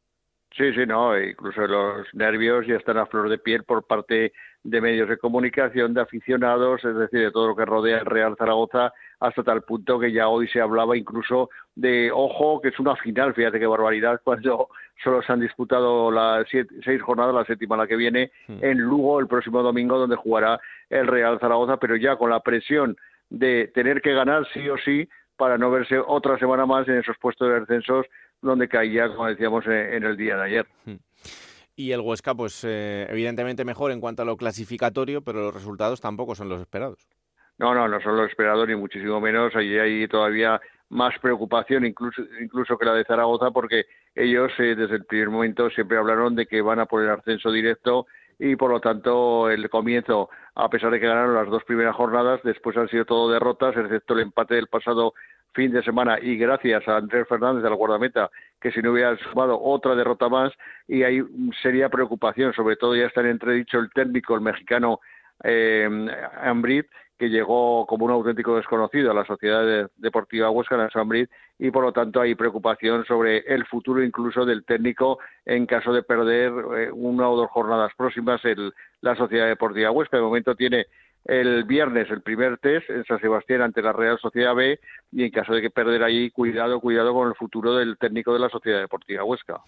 [0.58, 4.34] Sí, sí, no, incluso los nervios ya están a flor de piel por parte
[4.64, 8.36] de medios de comunicación, de aficionados, es decir, de todo lo que rodea el Real
[8.38, 12.98] Zaragoza, hasta tal punto que ya hoy se hablaba incluso de, ojo, que es una
[12.98, 14.68] final, fíjate qué barbaridad, cuando
[15.02, 19.28] solo se han disputado las seis jornadas, la séptima la que viene, en Lugo el
[19.28, 20.60] próximo domingo, donde jugará
[20.90, 22.98] el Real Zaragoza, pero ya con la presión
[23.30, 27.18] de tener que ganar sí o sí para no verse otra semana más en esos
[27.18, 28.06] puestos de descensos
[28.42, 30.68] donde caía, como decíamos, en el día de ayer.
[31.76, 36.02] Y el Huesca, pues eh, evidentemente mejor en cuanto a lo clasificatorio, pero los resultados
[36.02, 37.08] tampoco son los esperados.
[37.58, 39.56] No, no, no son los esperados ni muchísimo menos.
[39.56, 44.96] Allí hay todavía más preocupación incluso, incluso que la de Zaragoza porque ellos eh, desde
[44.96, 48.82] el primer momento siempre hablaron de que van a poner ascenso directo y por lo
[48.82, 53.06] tanto el comienzo, a pesar de que ganaron las dos primeras jornadas, después han sido
[53.06, 55.14] todo derrotas, excepto el empate del pasado
[55.54, 59.18] fin de semana y gracias a Andrés Fernández de la guardameta que si no hubiera
[59.18, 60.54] sumado otra derrota más
[60.88, 61.22] y hay
[61.62, 65.00] seria preocupación sobre todo ya está en entredicho el técnico el mexicano
[65.44, 65.90] eh,
[67.22, 71.84] que llegó como un auténtico desconocido a la Sociedad Deportiva Huesca en Ambrit y por
[71.84, 76.90] lo tanto hay preocupación sobre el futuro incluso del técnico en caso de perder eh,
[76.92, 80.18] una o dos jornadas próximas el, la Sociedad Deportiva Huesca.
[80.18, 80.88] De momento tiene
[81.26, 84.80] el viernes el primer test en San Sebastián ante la Real Sociedad B
[85.12, 88.40] y en caso de que perder ahí, cuidado, cuidado con el futuro del técnico de
[88.40, 89.62] la Sociedad Deportiva Huesca.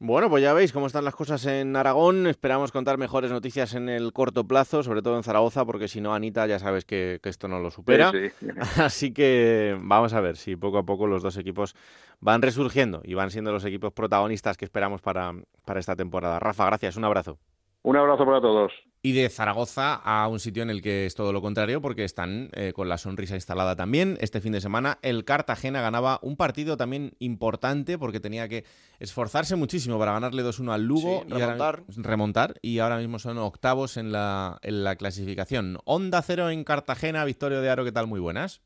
[0.00, 2.26] Bueno, pues ya veis cómo están las cosas en Aragón.
[2.26, 6.14] Esperamos contar mejores noticias en el corto plazo, sobre todo en Zaragoza, porque si no,
[6.14, 8.12] Anita, ya sabes que, esto no lo supera.
[8.76, 11.76] Así que vamos a ver si poco a poco los dos equipos
[12.20, 15.32] van resurgiendo y van siendo los equipos protagonistas que esperamos para,
[15.64, 16.40] para esta temporada.
[16.40, 17.38] Rafa, gracias, un abrazo.
[17.84, 18.72] Un abrazo para todos.
[19.02, 22.48] Y de Zaragoza a un sitio en el que es todo lo contrario, porque están
[22.54, 24.16] eh, con la sonrisa instalada también.
[24.22, 28.64] Este fin de semana el Cartagena ganaba un partido también importante, porque tenía que
[29.00, 31.24] esforzarse muchísimo para ganarle 2-1 al Lugo.
[31.28, 31.84] y remontar.
[31.88, 32.54] remontar.
[32.62, 35.76] Y ahora mismo son octavos en la, en la clasificación.
[35.84, 38.06] Onda cero en Cartagena, Victorio de Aro, ¿qué tal?
[38.06, 38.62] Muy buenas.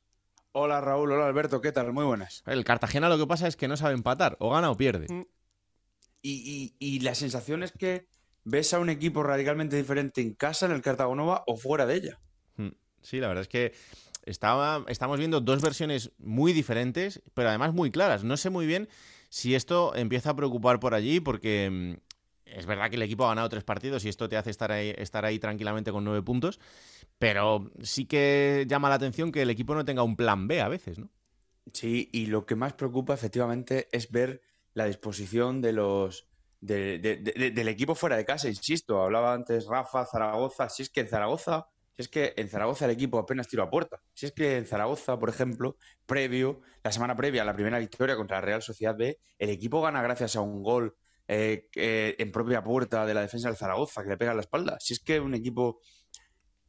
[0.52, 1.92] Hola Raúl, hola Alberto, ¿qué tal?
[1.92, 2.44] Muy buenas.
[2.46, 5.12] El Cartagena lo que pasa es que no sabe empatar, o gana o pierde.
[5.12, 5.26] Mm.
[6.22, 8.06] y la sensación es que
[8.48, 12.20] ves a un equipo radicalmente diferente en casa, en el Cartagonova, o fuera de ella.
[12.56, 12.70] Hmm.
[13.02, 13.74] Sí, la verdad es que
[14.24, 18.24] estaba, estamos viendo dos versiones muy diferentes, pero además muy claras.
[18.24, 18.88] No sé muy bien
[19.28, 21.92] si esto empieza a preocupar por allí, porque mm,
[22.46, 24.94] es verdad que el equipo ha ganado tres partidos y esto te hace estar ahí,
[24.96, 26.58] estar ahí tranquilamente con nueve puntos,
[27.18, 30.68] pero sí que llama la atención que el equipo no tenga un plan B a
[30.68, 31.10] veces, ¿no?
[31.74, 34.40] Sí, y lo que más preocupa efectivamente es ver
[34.72, 36.27] la disposición de los,
[36.60, 39.02] del equipo fuera de casa, insisto.
[39.02, 40.68] Hablaba antes Rafa, Zaragoza.
[40.68, 43.70] Si es que en Zaragoza, si es que en Zaragoza el equipo apenas tiró a
[43.70, 44.00] puerta.
[44.12, 48.16] Si es que en Zaragoza, por ejemplo, previo, la semana previa a la primera victoria
[48.16, 50.96] contra la Real Sociedad B, el equipo gana gracias a un gol
[51.28, 54.76] eh, en propia puerta de la defensa del Zaragoza que le pega en la espalda.
[54.80, 55.80] Si es que un equipo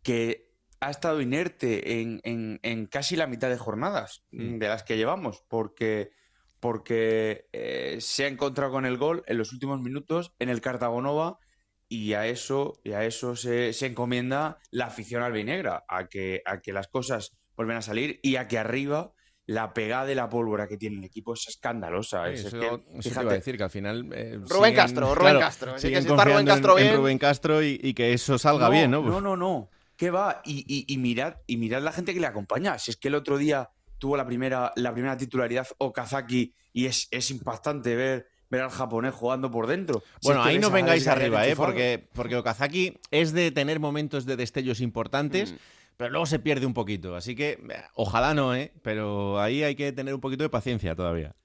[0.03, 0.49] que
[0.81, 4.59] ha estado inerte en, en casi la mitad de jornadas mm.
[4.59, 6.11] de las que llevamos, porque
[6.59, 11.39] porque eh, se ha encontrado con el gol en los últimos minutos en el Cartagonova
[11.87, 16.71] y a eso, y a eso se, encomienda la afición albinegra, a que, a que
[16.71, 19.13] las cosas vuelven a salir y a que arriba
[19.47, 22.29] la pegada de la pólvora que tiene el equipo es escandalosa.
[22.29, 24.07] es que, fíjate, decir que al final.
[24.13, 25.75] Eh, Rubén Castro, Rubén Castro.
[25.75, 26.95] que está Rubén Castro bien.
[26.95, 29.01] Rubén Castro y, que eso salga bien, ¿no?
[29.01, 29.71] No, no, no.
[29.95, 30.43] ¿Qué va?
[30.45, 32.77] Y, y, mirad, y mirad la gente que le acompaña.
[32.77, 37.07] Si es que el otro día tuvo la primera, la primera titularidad Okazaki y es,
[37.11, 40.01] es impactante ver, ver al japonés jugando por dentro.
[40.23, 41.55] Bueno, ahí no vengáis arriba, ¿eh?
[41.55, 45.53] porque, porque Okazaki es de tener momentos de destellos importantes.
[45.53, 45.57] Mm.
[45.97, 47.59] Pero luego se pierde un poquito, así que
[47.93, 48.71] ojalá no, ¿eh?
[48.83, 51.35] Pero ahí hay que tener un poquito de paciencia todavía.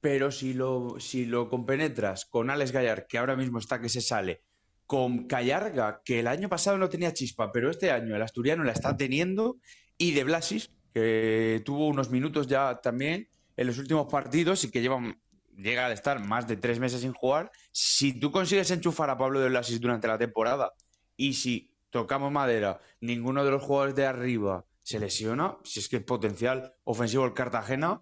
[0.00, 4.00] Pero si lo, si lo compenetras con Alex Gallar, que ahora mismo está que se
[4.00, 4.42] sale,
[4.86, 8.70] con Callarga, que el año pasado no tenía chispa, pero este año el asturiano la
[8.70, 9.58] está teniendo,
[9.98, 14.80] y de Blasis, que tuvo unos minutos ya también en los últimos partidos y que
[14.80, 15.20] llevan,
[15.54, 17.52] llega a estar más de tres meses sin jugar.
[17.70, 20.72] Si tú consigues enchufar a Pablo de Blasis durante la temporada
[21.14, 25.96] y si tocamos madera, ninguno de los jugadores de arriba se lesiona, si es que
[25.96, 28.00] es potencial ofensivo el Cartagena,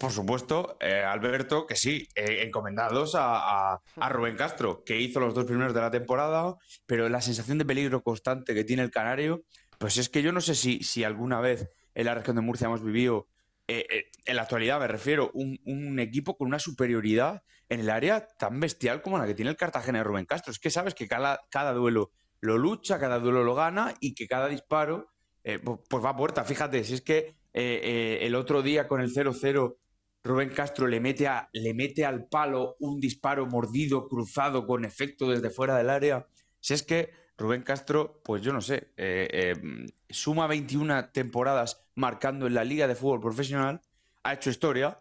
[0.00, 5.32] por supuesto, eh, Alberto, que sí, eh, encomendados a, a, Rubén Castro, que hizo los
[5.32, 9.44] dos primeros de la temporada, pero la sensación de peligro constante que tiene el Canario,
[9.78, 12.66] pues es que yo no sé si, si alguna vez en la región de Murcia
[12.66, 13.28] hemos vivido,
[13.68, 18.26] eh, eh, en la actualidad me refiero, un, equipo con una superioridad en el área
[18.38, 20.50] tan bestial como la que tiene el Cartagena de Rubén Castro.
[20.50, 24.26] Es que sabes que cada, cada duelo lo lucha, cada duelo lo gana y que
[24.26, 25.08] cada disparo
[25.44, 26.44] eh, pues va a puerta.
[26.44, 29.76] Fíjate, si es que el otro día con el 0-0
[30.24, 35.28] Rubén Castro le mete, a, le mete al palo un disparo mordido, cruzado, con efecto
[35.28, 36.26] desde fuera del área.
[36.60, 42.46] Si es que Rubén Castro, pues yo no sé, eh, eh, suma 21 temporadas marcando
[42.46, 43.80] en la Liga de Fútbol Profesional,
[44.22, 44.98] ha hecho historia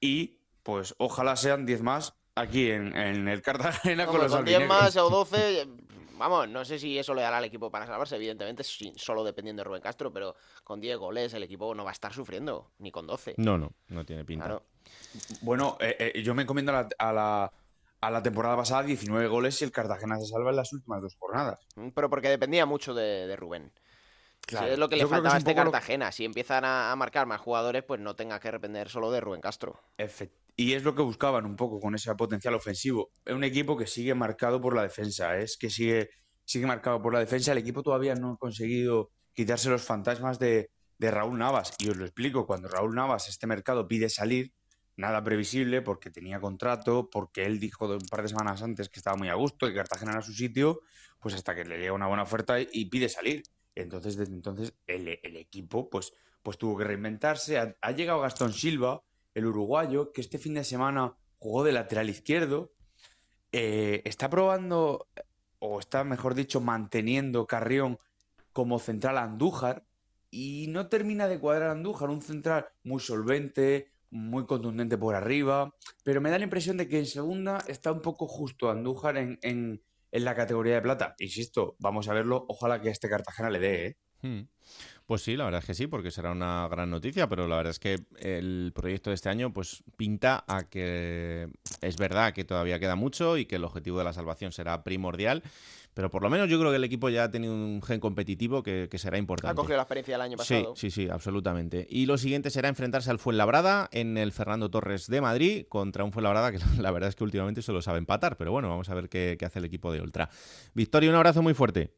[0.00, 4.56] y pues ojalá sean 10 más aquí en, en el Cartagena con los con 10
[4.60, 4.82] albinegros.
[4.82, 5.66] más o 12,
[6.18, 9.60] vamos, no sé si eso le dará al equipo para salvarse, evidentemente, sin- solo dependiendo
[9.60, 12.90] de Rubén Castro, pero con 10 goles el equipo no va a estar sufriendo, ni
[12.92, 13.34] con 12.
[13.38, 14.44] No, no, no tiene pinta.
[14.44, 14.62] Claro.
[15.40, 17.52] Bueno, eh, eh, yo me encomiendo a la, a, la,
[18.00, 21.16] a la temporada pasada 19 goles y el Cartagena se salva en las últimas dos
[21.18, 21.58] jornadas.
[21.76, 23.72] Mm, Pero porque dependía mucho de, de Rubén.
[24.46, 26.10] Claro, es lo que le yo faltaba a es este lo- Cartagena.
[26.12, 29.40] Si empiezan a, a marcar más jugadores, pues no tenga que depender solo de Rubén
[29.40, 29.78] Castro.
[30.56, 33.10] Y es lo que buscaban un poco con ese potencial ofensivo.
[33.24, 36.10] Es un equipo que sigue marcado por la defensa, es que sigue,
[36.44, 37.52] sigue marcado por la defensa.
[37.52, 41.74] El equipo todavía no ha conseguido quitarse los fantasmas de, de Raúl Navas.
[41.78, 44.52] Y os lo explico, cuando Raúl Navas, este mercado, pide salir,
[45.00, 49.16] nada previsible, porque tenía contrato, porque él dijo un par de semanas antes que estaba
[49.16, 50.82] muy a gusto, que Cartagena era su sitio,
[51.18, 53.42] pues hasta que le llega una buena oferta y, pide salir.
[53.74, 57.58] Entonces, desde entonces, el, equipo, pues, pues tuvo que reinventarse.
[57.58, 59.02] Ha, llegado Gastón Silva,
[59.34, 62.72] el uruguayo, que este fin de semana jugó de lateral izquierdo.
[63.52, 65.08] Eh, está probando,
[65.58, 67.98] o está, mejor dicho, manteniendo Carrión
[68.52, 69.84] como central a Andújar.
[70.30, 75.74] Y no termina de cuadrar Andújar, un central muy solvente, muy contundente por arriba.
[76.04, 79.38] Pero me da la impresión de que en segunda está un poco justo Andújar en,
[79.42, 79.82] en-
[80.12, 81.14] la categoría de plata.
[81.20, 82.44] Insisto, vamos a verlo.
[82.48, 83.96] Ojalá que a este Cartagena le dé, ¿eh?
[84.22, 84.40] Hmm.
[85.06, 87.70] Pues sí, la verdad es que sí, porque será una gran noticia, pero la verdad
[87.70, 91.48] es que el proyecto de este año pues pinta a que
[91.80, 95.42] es verdad que todavía queda mucho y que el objetivo de la salvación será primordial,
[95.94, 98.62] pero por lo menos yo creo que el equipo ya ha tenido un gen competitivo
[98.62, 99.54] que, que será Ha importante.
[99.56, 100.76] cogido la experiencia del año Sí, pasado.
[100.76, 101.86] sí, sí, absolutamente.
[101.90, 106.12] Y lo siguiente será enfrentarse al Fuenlabrada en el Fernando Torres de Madrid contra un
[106.12, 109.08] Fuenlabrada que la verdad es que últimamente solo sabe empatar, pero bueno, vamos a ver
[109.08, 110.28] qué, qué hace el equipo de Ultra.
[110.74, 111.92] Victoria, un abrazo muy fuerte.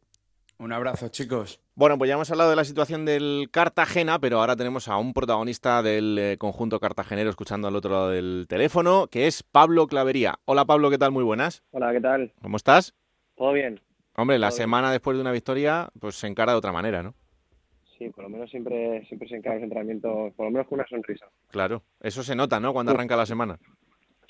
[0.59, 1.61] Un abrazo, chicos.
[1.74, 5.12] Bueno, pues ya hemos hablado de la situación del Cartagena, pero ahora tenemos a un
[5.12, 10.38] protagonista del eh, conjunto cartagenero escuchando al otro lado del teléfono, que es Pablo Clavería.
[10.45, 11.11] Hola Pablo, ¿qué tal?
[11.11, 11.64] Muy buenas.
[11.72, 12.32] Hola, ¿qué tal?
[12.40, 12.95] ¿Cómo estás?
[13.37, 13.80] ¿Todo bien?
[14.16, 14.64] Hombre, la Todo bien.
[14.64, 17.14] semana después de una victoria, pues se encara de otra manera, ¿no?
[17.99, 20.89] Sí, por lo menos siempre, siempre se encara los entrenamientos, por lo menos con una
[20.89, 21.26] sonrisa.
[21.49, 22.72] Claro, eso se nota, ¿no?
[22.72, 23.59] Cuando arranca la semana.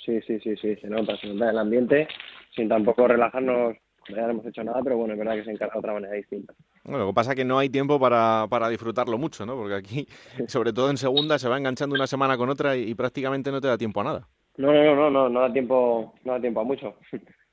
[0.04, 2.08] Sí, sí, sí, sí, se nota, se nota el ambiente,
[2.54, 3.76] sin tampoco relajarnos,
[4.08, 6.12] ya no hemos hecho nada, pero bueno, es verdad que se encara de otra manera
[6.14, 6.52] distinta.
[6.84, 9.54] Bueno, lo que pasa es que no hay tiempo para, para disfrutarlo mucho, ¿no?
[9.56, 10.08] Porque aquí,
[10.48, 13.60] sobre todo en segunda, se va enganchando una semana con otra y, y prácticamente no
[13.60, 14.28] te da tiempo a nada.
[14.58, 16.96] No, no, no, no, no, no da tiempo, no da tiempo a mucho.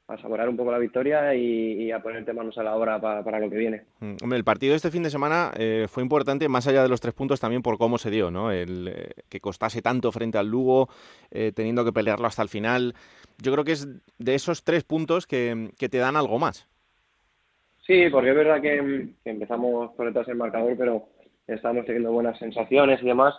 [0.10, 3.24] A saborear un poco la victoria y, y a ponerte manos a la obra para,
[3.24, 3.84] para lo que viene.
[4.00, 6.90] Mm, Hombre, el partido de este fin de semana eh, fue importante, más allá de
[6.90, 8.52] los tres puntos, también por cómo se dio, ¿no?
[8.52, 10.90] El eh, que costase tanto frente al Lugo,
[11.30, 12.96] eh, teniendo que pelearlo hasta el final.
[13.38, 13.88] Yo creo que es
[14.18, 16.68] de esos tres puntos que, que te dan algo más.
[17.86, 21.08] Sí, porque es verdad que, que empezamos por detrás del marcador, pero
[21.46, 23.36] estamos teniendo buenas sensaciones y demás.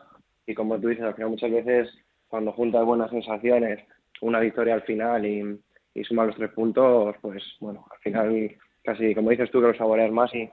[0.46, 1.88] Y como tú dices, al final muchas veces
[2.28, 3.80] cuando juntas buenas sensaciones,
[4.20, 5.58] una victoria al final y,
[5.94, 9.74] y sumas los tres puntos, pues bueno, al final casi, como dices tú, que lo
[9.74, 10.48] saboreas más y,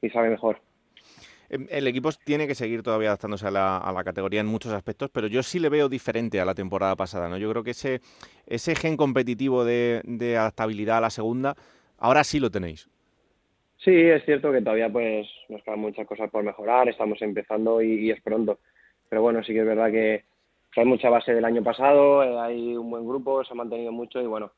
[0.00, 0.60] y sabe mejor.
[1.48, 4.72] Em, El equipo tiene que seguir todavía adaptándose a la, a la categoría en muchos
[4.72, 7.38] aspectos, pero yo sí le veo diferente a la temporada pasada, ¿no?
[7.38, 8.00] Yo creo que ese,
[8.46, 11.56] ese gen competitivo de, de adaptabilidad a la segunda,
[11.98, 12.88] ahora sí lo tenéis.
[13.78, 18.06] Sí, es cierto que todavía pues nos quedan muchas cosas por mejorar, estamos empezando y,
[18.06, 18.60] y es pronto.
[19.08, 20.24] Pero bueno, sí que es verdad que,
[20.72, 23.90] que hay mucha base del año pasado, eh, hay un buen grupo, se ha mantenido
[23.90, 24.52] mucho y bueno,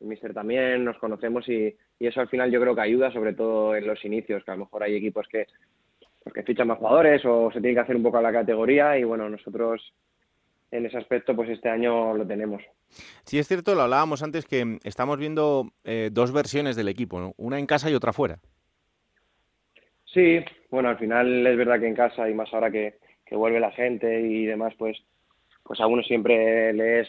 [0.00, 3.34] el míster también, nos conocemos y, y eso al final yo creo que ayuda, sobre
[3.34, 5.46] todo en los inicios, que a lo mejor hay equipos que,
[6.22, 8.98] pues, que fichan más jugadores o se tiene que hacer un poco a la categoría
[8.98, 9.92] y bueno, nosotros
[10.70, 12.62] en ese aspecto pues este año lo tenemos.
[13.24, 17.32] Sí, es cierto, lo hablábamos antes que estamos viendo eh, dos versiones del equipo, ¿no?
[17.36, 18.38] Una en casa y otra fuera.
[20.04, 20.40] Sí,
[20.70, 23.72] bueno, al final es verdad que en casa y más ahora que, que vuelve la
[23.72, 24.98] gente y demás, pues,
[25.62, 27.08] pues a uno siempre le es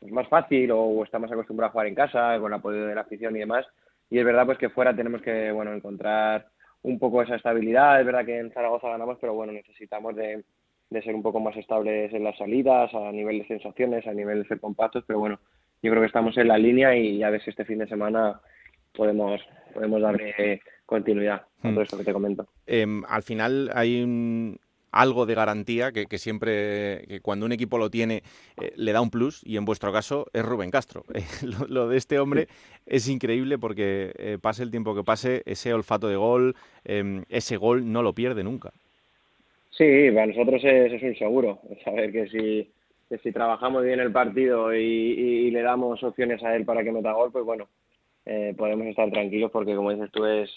[0.00, 2.94] pues, más fácil o está más acostumbrado a jugar en casa con el apoyo de
[2.94, 3.66] la afición y demás.
[4.10, 6.48] Y es verdad pues que fuera tenemos que bueno encontrar
[6.82, 8.00] un poco esa estabilidad.
[8.00, 10.42] Es verdad que en Zaragoza ganamos, pero bueno, necesitamos de,
[10.88, 14.42] de ser un poco más estables en las salidas, a nivel de sensaciones, a nivel
[14.42, 15.38] de ser compactos, pero bueno,
[15.82, 18.40] yo creo que estamos en la línea y a ver si este fin de semana
[18.94, 19.40] podemos,
[19.72, 21.82] podemos darle continuidad a todo Hmm.
[21.82, 22.48] esto que te comento.
[22.66, 24.58] Em, al final hay un-
[24.92, 28.22] algo de garantía que, siempre, que cuando un equipo lo tiene,
[28.60, 31.04] eh, le da un plus, y en vuestro caso es Rubén Castro.
[31.20, 32.48] Eh, lo, de este hombre
[32.86, 37.56] es increíble porque eh, pase el tiempo que pase, ese olfato de gol, em, ese
[37.56, 38.72] gol no lo pierde nunca.
[39.70, 42.70] Sí, para nosotros es, un seguro, saber que si,
[43.08, 47.12] que si trabajamos bien el partido y, le damos opciones a él para que meta
[47.12, 47.68] gol, pues bueno,
[48.56, 50.50] podemos estar tranquilos porque como dices tú es,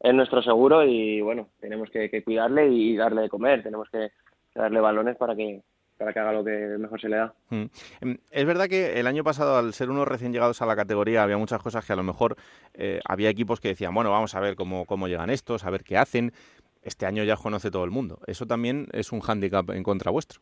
[0.00, 4.10] es nuestro seguro y bueno, tenemos que, que cuidarle y darle de comer, tenemos que
[4.54, 5.62] darle balones para que,
[5.98, 7.34] para que haga lo que mejor se le da.
[7.50, 7.64] Mm.
[8.00, 11.22] Em, Es verdad que el año pasado, al ser unos recién llegados a la categoría,
[11.22, 12.36] había muchas cosas que a lo mejor
[12.72, 15.84] eh, había equipos que decían, bueno, vamos a ver cómo, cómo llegan estos, a ver
[15.84, 16.32] qué hacen.
[16.82, 18.20] Este año ya conoce todo el mundo.
[18.26, 20.40] Eso también es un hándicap en contra vuestro.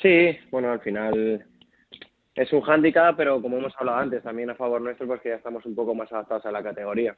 [0.00, 1.44] Sí, bueno, al final
[2.36, 5.34] es un hándicap, pero como hemos hablado antes, también a favor nuestro, pues que ya
[5.34, 7.16] estamos un poco más adaptados a la categoría.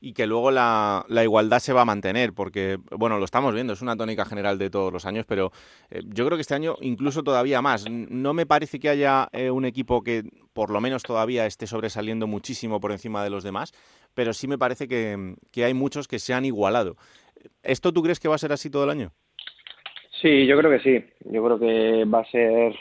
[0.00, 3.74] Y que luego la, la igualdad se va a mantener, porque, bueno, lo estamos viendo,
[3.74, 5.52] es una tónica general de todos los años, pero
[5.90, 7.88] eh, yo creo que este año incluso todavía más.
[7.90, 10.24] No me parece que haya eh, un equipo que
[10.54, 13.72] por lo menos todavía esté sobresaliendo muchísimo por encima de los demás,
[14.14, 16.96] pero sí me parece que, que hay muchos que se han igualado.
[17.62, 19.12] ¿Esto tú crees que va a ser así todo el año?
[20.20, 21.04] Sí, yo creo que sí.
[21.24, 22.74] Yo creo que va a ser.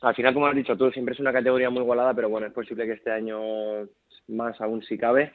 [0.00, 2.52] Al final, como has dicho tú, siempre es una categoría muy igualada, pero bueno, es
[2.52, 3.38] posible que este año
[4.28, 5.32] más aún si cabe.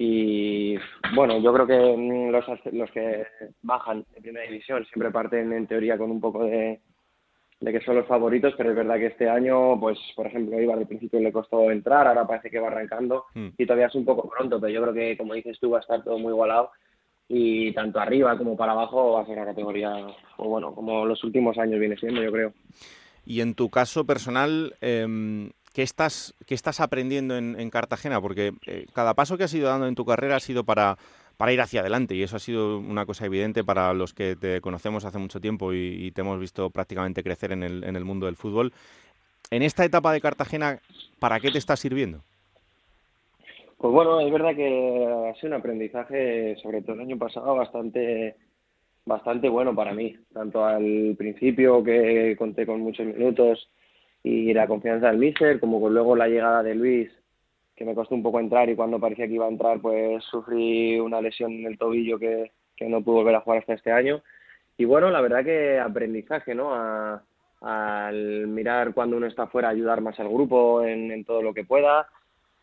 [0.00, 0.76] Y
[1.12, 3.26] bueno, yo creo que mm, los, los que
[3.62, 6.78] bajan de primera división siempre parten en teoría con un poco de,
[7.58, 10.78] de que son los favoritos, pero es verdad que este año, pues por ejemplo, Ibar
[10.78, 13.48] al principio le costó entrar, ahora parece que va arrancando Mm.
[13.58, 15.80] y todavía es un poco pronto, pero yo creo que, como dices tú, va a
[15.80, 16.70] estar todo muy igualado
[17.28, 21.24] y tanto arriba como para abajo va a ser una categoría, o bueno, como los
[21.24, 22.52] últimos años viene siendo, yo creo.
[23.26, 28.20] Y en tu caso personal, em, ¿qué, estás, ¿qué estás aprendiendo en, en Cartagena?
[28.20, 30.98] Porque eh, cada paso que has ido dando en tu carrera ha sido para,
[31.36, 34.60] para ir hacia adelante y eso ha sido una cosa evidente para los que te
[34.60, 38.04] conocemos hace mucho tiempo y, y te hemos visto prácticamente crecer en el, en el
[38.04, 38.72] mundo del fútbol.
[39.52, 40.80] En esta etapa de Cartagena,
[41.20, 42.24] ¿para qué te está sirviendo?
[43.76, 48.34] Pues bueno, es verdad que ha sido un aprendizaje, sobre todo el año pasado, bastante
[49.06, 53.68] bastante bueno para mí, tanto al principio que conté con muchos minutos
[54.22, 57.10] y la confianza del míster, como con luego la llegada de Luis,
[57.76, 60.98] que me costó un poco entrar y cuando parecía que iba a entrar pues sufrí
[61.00, 64.22] una lesión en el tobillo que, que no pude volver a jugar hasta este año.
[64.76, 66.74] Y bueno, la verdad que aprendizaje, ¿no?
[66.74, 67.22] A-
[67.60, 71.64] al mirar cuando uno está fuera, ayudar más al grupo en, en todo lo que
[71.64, 72.06] pueda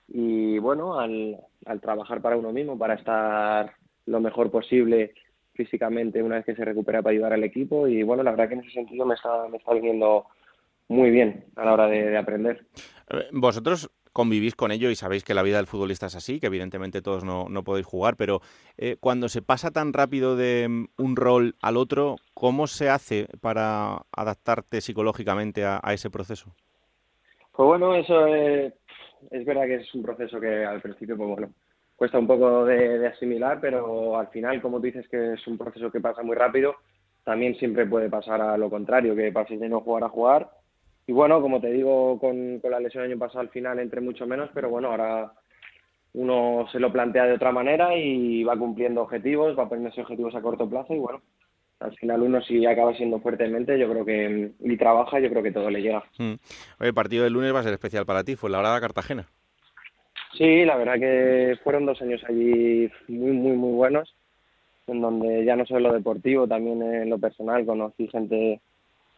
[0.08, 3.74] y bueno, al, al trabajar para uno mismo, para estar
[4.06, 5.14] lo mejor posible
[5.54, 8.54] físicamente una vez que se recupera para ayudar al equipo y bueno, la verdad que
[8.56, 10.26] en ese sentido me está, me está viniendo
[10.88, 12.66] muy bien a la hora de, de aprender.
[13.10, 16.48] Eh, Vosotros convivís con ello y sabéis que la vida del futbolista es así, que
[16.48, 18.42] evidentemente todos no, no podéis jugar, pero
[18.78, 23.28] eh, cuando se pasa tan rápido de mm, un rol al otro, ¿cómo se hace
[23.42, 26.56] para adaptarte psicológicamente a, a ese proceso?
[27.52, 28.74] Pues bueno, eso es,
[29.32, 31.54] es verdad que es un proceso que al principio, pues bueno,
[31.96, 35.58] cuesta un poco de, de asimilar, pero al final, como tú dices que es un
[35.58, 36.76] proceso que pasa muy rápido,
[37.24, 40.50] también siempre puede pasar a lo contrario, que pases de no jugar a jugar.
[41.08, 44.02] Y bueno, como te digo, con, con la lesión del año pasado al final entré
[44.02, 45.34] mucho menos, pero bueno, ahora
[46.14, 50.42] uno se lo plantea de otra manera y va cumpliendo objetivos, va poniéndose objetivos a
[50.42, 51.22] corto plazo y bueno,
[51.80, 55.52] al final uno si acaba siendo fuertemente, yo creo que, y trabaja, yo creo que
[55.52, 56.04] todo le llega.
[56.18, 56.36] Mm.
[56.80, 58.82] Oye, el partido del lunes va a ser especial para ti, fue la hora de
[58.82, 59.28] Cartagena.
[60.38, 64.16] Sí, la verdad que fueron dos años allí muy, muy, muy buenos,
[64.88, 68.62] en donde ya no solo en lo deportivo, también en lo personal conocí gente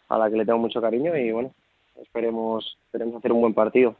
[0.09, 1.53] a la que le tengo mucho cariño y bueno,
[2.01, 3.95] esperemos, esperemos hacer un buen partido.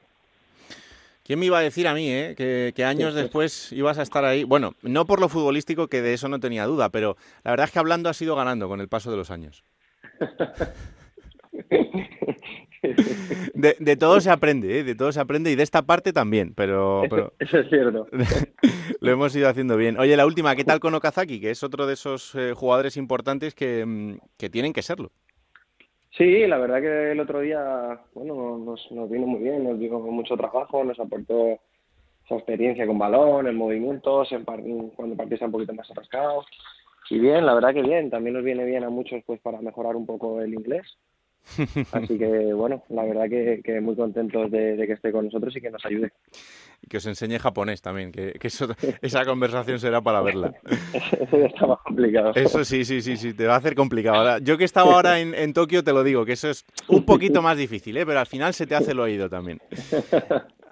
[1.24, 4.24] ¿Quién me iba a decir a mí, eh, que, que años después ibas a estar
[4.24, 4.46] ahí?
[4.46, 7.72] Bueno, no por lo futbolístico, que de eso no tenía duda, pero la verdad es
[7.72, 9.64] que hablando has ido ganando con el paso de los años.
[13.54, 14.84] De, de todo se aprende, ¿eh?
[14.84, 18.08] de todo se aprende y de esta parte también, pero, pero Eso es cierto.
[19.02, 20.00] lo hemos ido haciendo bien.
[20.00, 21.40] Oye, la última, ¿qué tal con Okazaki?
[21.40, 25.12] Que es otro de esos eh, jugadores importantes que, mm, que tienen que serlo.
[26.18, 30.00] Sí, la verdad que el otro día, bueno, nos, nos vino muy bien, nos dio
[30.00, 31.60] mucho trabajo, nos aportó
[32.26, 34.62] esa experiencia con balón, en movimientos, en par-
[34.96, 36.44] cuando el está un poquito más atascado.
[37.10, 39.96] Y bien, la verdad que bien, también nos viene bien a muchos pues para mejorar
[39.96, 40.98] un poco el inglés.
[41.94, 45.56] Así que bueno, la verdad que, que muy contentos de, de que esté con nosotros
[45.56, 46.12] y que nos ayude.
[46.82, 48.68] Y que os enseñe japonés también, que, que eso-
[49.02, 50.54] esa conversación será para verla.
[50.94, 52.32] Eso ya está más complicado.
[52.36, 54.18] Eso sí, sí, sí, sí, te va a hacer complicado.
[54.18, 57.04] Ahora, Yo que estaba ahora en, en Tokio te lo digo, que eso es un
[57.04, 58.06] poquito más difícil, ¿eh?
[58.06, 59.60] pero al final se te hace el oído también.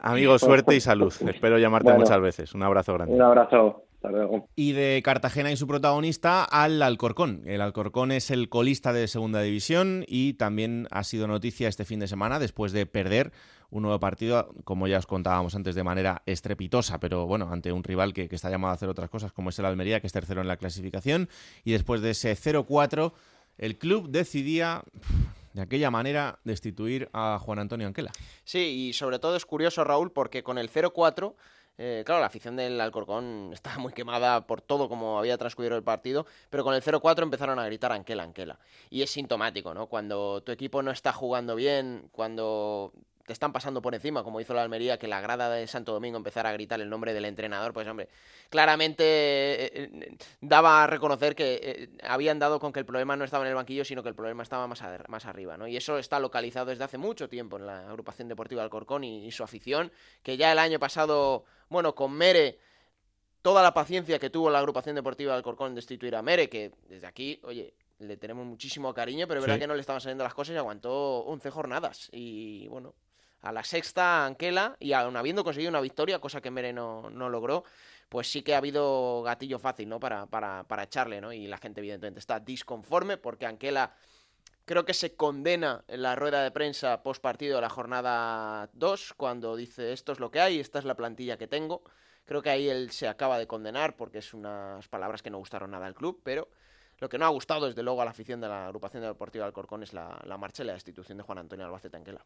[0.02, 1.14] Amigo, suerte y salud.
[1.28, 2.02] Espero llamarte Bueno.
[2.02, 2.54] muchas veces.
[2.54, 3.14] Un abrazo grande.
[3.16, 4.48] Un abrazo, hasta luego.
[4.56, 7.42] Y de Cartagena y su protagonista al Alcorcón.
[7.46, 12.00] El Alcorcón es el colista de segunda división y también ha sido noticia este fin
[12.00, 13.32] de semana después de perder
[13.70, 17.84] un nuevo partido, como ya os contábamos antes, de manera estrepitosa, pero bueno, ante un
[17.84, 20.42] rival que, está llamado a hacer otras cosas, como es el Almería, que es tercero
[20.42, 21.30] en la clasificación.
[21.64, 23.14] Y después de ese 0-4,
[23.58, 24.84] el club decidía
[25.54, 28.12] de aquella manera destituir a Juan Antonio Anquela.
[28.44, 31.34] Sí, y sobre todo es curioso, Raúl, porque con el 0-4
[31.78, 35.84] eh, claro, la afición del Alcorcón estaba muy quemada por todo como había transcurrido el
[35.84, 38.60] partido, pero con el 0-4 empezaron a gritar Anquela, Anquela.
[38.90, 39.88] Y es sintomático, ¿no?
[39.88, 42.94] Cuando tu equipo no está jugando bien, cuando
[43.26, 46.18] te están pasando por encima, como hizo la Almería, que la grada de Santo Domingo
[46.18, 48.08] empezara a gritar el nombre del entrenador, pues hombre,
[48.50, 53.26] claramente eh, eh, daba a reconocer que eh, habían dado con que el problema no
[53.26, 55.68] estaba en el banquillo, sino que el problema estaba más, más arriba, ¿no?
[55.68, 59.32] Y eso está localizado desde hace mucho tiempo en la agrupación deportiva Alcorcón y, y
[59.32, 62.60] su afición, que ya el año pasado, bueno, con Mere
[63.42, 67.08] toda la paciencia que tuvo la agrupación deportiva Alcorcón en destituir a Mere, que desde
[67.08, 70.34] aquí, oye, le tenemos muchísimo cariño, pero es verdad que no le estaban saliendo las
[70.34, 72.10] cosas y aguantó 11 jornadas.
[72.12, 72.94] Y bueno,
[73.46, 77.64] a la sexta Anquela y aún habiendo conseguido una victoria, cosa que Mere no, logró,
[78.10, 80.00] pues sí que ha habido gatillo fácil, ¿no?
[80.00, 81.32] Para, para, para echarle, ¿no?
[81.32, 83.94] Y la gente evidentemente está disconforme porque Anquela
[84.66, 89.14] creo que se condena en la rueda de prensa post partido de la jornada 2
[89.16, 91.84] cuando dice esto es lo que hay, esta es la plantilla que tengo.
[92.26, 95.70] Creo que ahí él se acaba de condenar porque es unas palabras que no gustaron
[95.70, 96.50] nada al club, pero
[96.98, 99.84] lo que no ha gustado desde luego a la afición de la agrupación deportiva Alcorcón
[99.84, 102.26] es la, la marcha y la destitución de Juan Antonio Albacete Anquela.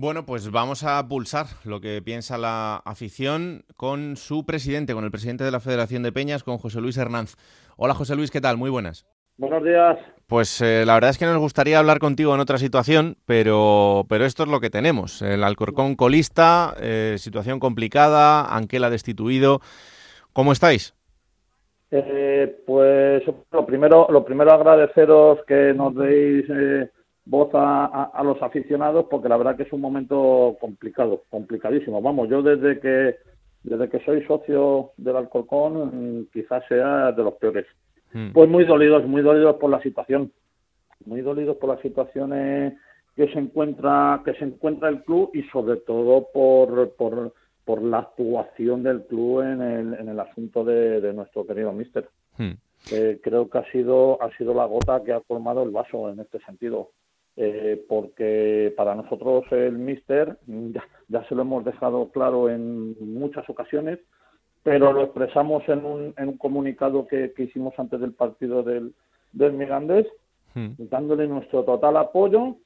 [0.00, 5.10] Bueno, pues vamos a pulsar lo que piensa la afición con su presidente, con el
[5.10, 7.34] presidente de la Federación de Peñas, con José Luis Hernández.
[7.76, 8.56] Hola José Luis, ¿qué tal?
[8.56, 9.08] Muy buenas.
[9.38, 9.98] Buenos días.
[10.28, 14.24] Pues eh, la verdad es que nos gustaría hablar contigo en otra situación, pero, pero
[14.24, 15.20] esto es lo que tenemos.
[15.20, 19.58] El Alcorcón colista, eh, situación complicada, Anquela destituido.
[20.32, 20.94] ¿Cómo estáis?
[21.90, 26.46] Eh, pues lo primero, lo primero agradeceros que nos deis
[27.28, 32.00] voz a, los aficionados porque la verdad que es un momento complicado, complicadísimo.
[32.00, 33.16] Vamos, yo desde que
[33.62, 37.66] desde que soy socio del Alcorcón mm, quizás sea de los peores.
[38.12, 38.30] Hmm.
[38.32, 40.32] Pues muy dolidos, muy dolidos por la situación,
[41.04, 42.74] muy dolidos por las situaciones
[43.14, 47.98] que se encuentra que se encuentra el club y sobre todo por, por, por la
[47.98, 52.08] actuación del club en el, en el asunto de, nuestro querido Mister.
[52.38, 52.52] Hmm.
[53.22, 56.38] creo que ha sido ha sido la gota que ha formado el vaso en este
[56.38, 56.88] sentido.
[57.40, 60.38] Eh, porque para nosotros el Mister,
[61.08, 64.00] ya, se lo hemos dejado claro en muchas ocasiones,
[64.64, 68.92] pero lo expresamos en un, en un comunicado que, hicimos antes del partido del,
[69.32, 70.08] del Mirandés,
[70.54, 70.72] hmm.
[70.90, 72.56] dándole nuestro total apoyo,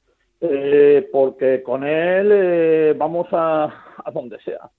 [0.41, 3.65] eh, porque con él eh, vamos a,
[4.03, 4.71] a donde sea.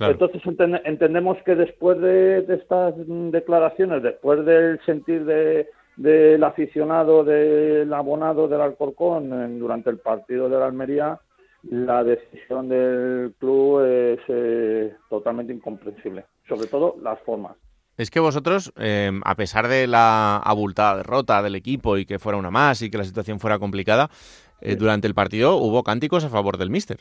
[0.00, 0.40] Entonces
[0.84, 8.60] entendemos que después de, estas declaraciones, después del sentir de, del aficionado del abonado del
[8.60, 11.20] Alcorcón durante el partido de la Almería,
[11.70, 17.56] la decisión del club es eh, totalmente incomprensible, sobre todo las formas.
[17.96, 22.38] Es que vosotros, em, a pesar de la abultada derrota del equipo y que fuera
[22.38, 24.08] una más y que la situación fuera complicada,
[24.60, 27.00] eh, durante el partido hubo cánticos a favor del míster.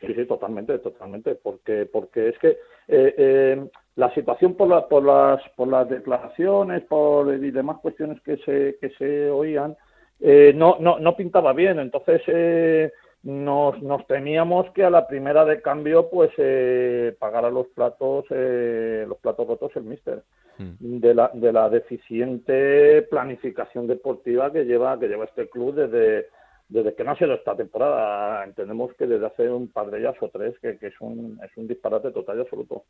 [0.00, 3.64] Sí, sí, totalmente, totalmente, porque porque es que eh,
[3.96, 8.90] la situación por, por, las, por las declaraciones por, y demás cuestiones que se, que
[8.98, 9.76] se oían
[10.20, 11.80] eh, no, no, no pintaba bien.
[11.80, 12.92] Entonces eh,
[13.24, 19.04] nos, nos temíamos que a la primera de cambio pues eh, pagara los platos eh,
[19.06, 20.22] los platos rotos el míster
[20.58, 20.98] hmm.
[20.98, 26.26] de la, de la deficiente planificación deportiva que lleva que lleva este club desde
[26.68, 30.16] desde que no ha sido esta temporada entendemos que desde hace un par de días
[30.20, 32.82] o tres que, que es un es un disparate total y absoluto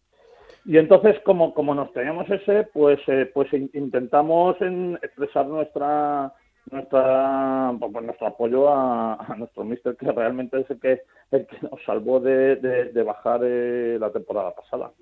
[0.64, 6.32] y entonces, como, como nos teníamos ese, pues, eh, pues intentamos en expresar nuestra
[6.70, 11.02] nuestra pues, pues, nuestro apoyo a, nuestro mister que realmente es el que
[11.32, 14.92] el que nos salvó de, de, bajar eh, la temporada pasada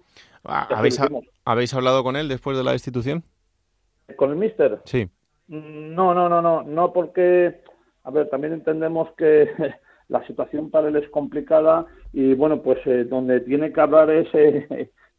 [0.45, 0.99] ah, ¿Habéis,
[1.45, 3.25] ¿Habéis hablado con él después de la destitución?
[4.17, 4.81] ¿Con el mister?
[4.85, 5.09] Sí.
[5.49, 7.61] No, no, no, no, no porque,
[8.05, 9.49] a ver, también entendemos que
[10.09, 14.29] la situación para él es complicada y bueno, pues eh, donde tiene que hablar es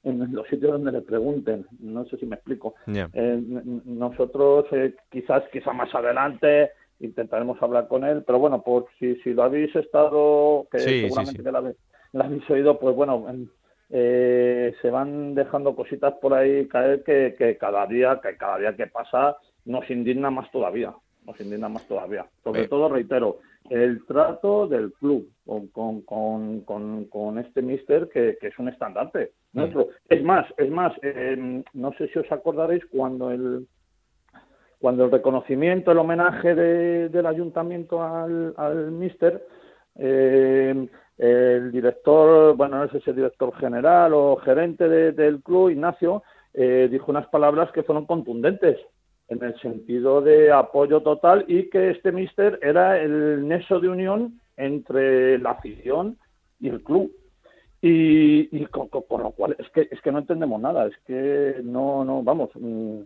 [0.04, 1.66] en los sitios donde le pregunten.
[1.80, 2.76] No sé si me explico.
[2.88, 3.42] Eh,
[3.86, 9.34] nosotros eh, quizás quizá más adelante intentaremos hablar con él, pero bueno, por si, si
[9.34, 13.26] lo habéis estado, que seguramente que lo habéis, oído, pues bueno,
[13.90, 18.76] eh, se van dejando cositas por ahí caer que, que cada día que cada día
[18.76, 20.94] que pasa nos indigna más todavía,
[21.26, 22.26] nos indigna más todavía.
[22.44, 23.40] Sobre todo, reitero,
[23.72, 25.30] el trato del club
[25.72, 29.88] con, con, con, con este mister que, que, es un estandarte nuestro.
[30.10, 33.66] Es más, es más, eh, no sé si os acordaréis cuando el
[34.80, 39.46] cuando el reconocimiento, el homenaje de, del ayuntamiento al, al mister,
[39.96, 46.24] eh, el director, bueno, no sé si el director general o gerente del club, Ignacio,
[46.54, 48.78] eh, dijo unas palabras que fueron contundentes
[49.32, 54.42] en el sentido de apoyo total y que este mister era el nexo de unión
[54.58, 56.18] entre la afición
[56.60, 57.12] y el club.
[57.82, 62.22] Y, con, lo cual es que es que no entendemos nada, es que no no
[62.22, 63.00] vamos mm,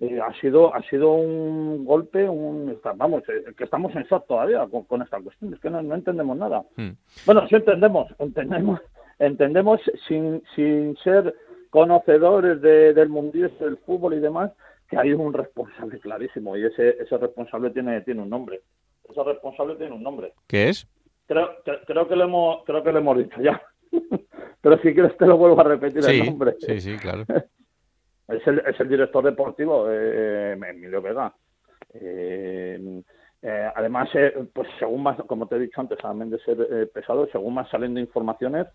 [0.00, 4.68] eh, ha sido ha sido un golpe, un vamos eh, que estamos en shock todavía
[4.86, 6.62] con, esta cuestión, es que no, entendemos nada.
[6.76, 6.90] Hmm.
[7.24, 8.80] Bueno, sí entendemos, entendemos
[9.18, 11.34] entendemos sin sin ser
[11.70, 14.50] conocedores del mundillo del fútbol y demás
[14.92, 18.60] que hay un responsable clarísimo y ese ese responsable tiene tiene un nombre.
[19.08, 20.34] Ese responsable tiene un nombre.
[20.46, 20.86] ¿Qué es?
[21.26, 23.60] Creo, creo que lo hemos creo que lo hemos dicho ya.
[24.60, 26.56] Pero si quieres te lo vuelvo a repetir el nombre.
[26.58, 27.24] Sí, sí, claro.
[28.28, 31.34] es, el, es el director deportivo, eh, Emilio Vega.
[31.94, 33.02] Eh,
[33.44, 36.86] eh, además, eh, pues según más, como te he dicho antes, también de ser eh,
[36.86, 38.68] pesado, según más saliendo informaciones,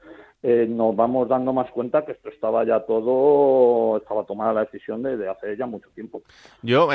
[0.44, 5.28] nos vamos dando más cuenta que esto estaba ya todo, estaba tomada la decisión de,
[5.28, 6.22] hace ya mucho tiempo.
[6.62, 6.90] Yo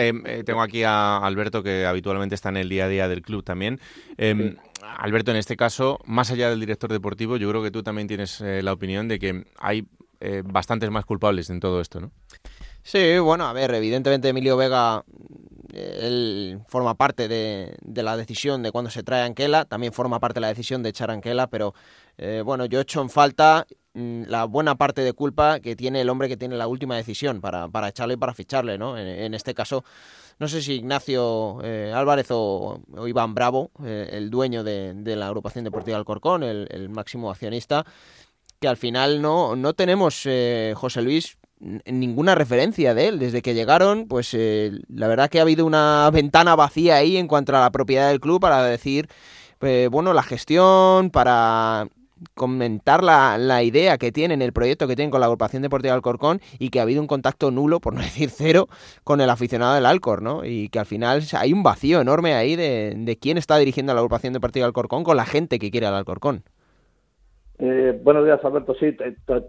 [0.44, 3.80] tengo aquí a Alberto, que habitualmente está en el día a día del club también.
[4.16, 4.56] Em,
[4.98, 8.40] Alberto, en este caso, más allá del director deportivo, yo creo que tú también tienes
[8.40, 9.88] la opinión de que hay
[10.44, 12.12] bastantes más culpables en todo esto, ¿no?
[12.84, 15.04] Sí, bueno, a ver, evidentemente Emilio Vega
[15.72, 20.42] él forma parte de, la decisión de cuando se trae Anquela, también forma parte de
[20.42, 21.74] la decisión de echar a Anquela, pero
[22.18, 26.10] eh, bueno, yo echo en falta mm, la buena parte de culpa que tiene el
[26.10, 28.98] hombre que tiene la última decisión para, para echarle y para ficharle, ¿no?
[28.98, 29.82] En, este caso,
[30.38, 35.64] no sé si Ignacio eh, Álvarez o, Iván Bravo, eh, el dueño de, la agrupación
[35.64, 37.86] deportiva Alcorcón, el, el máximo accionista,
[38.60, 40.22] que al final no, no tenemos,
[40.74, 41.38] José Luis,
[41.84, 43.18] ninguna referencia de él.
[43.18, 47.28] Desde que llegaron, pues eh, la verdad que ha habido una ventana vacía ahí en
[47.28, 49.08] cuanto a la propiedad del club para decir,
[49.60, 51.88] eh, bueno, la gestión, para
[52.34, 56.40] comentar la, la, idea que tienen, el proyecto que tienen con la agrupación deportiva Alcorcón
[56.58, 58.68] y que ha habido un contacto nulo, por no decir cero,
[59.04, 60.44] con el aficionado del Alcor, ¿no?
[60.44, 64.00] Y que al final hay un vacío enorme ahí de, de quién está dirigiendo la
[64.00, 66.44] agrupación deportiva Alcorcón con la gente que quiere al Alcorcón.
[67.64, 68.74] Eh, buenos días, Alberto.
[68.74, 68.96] Sí,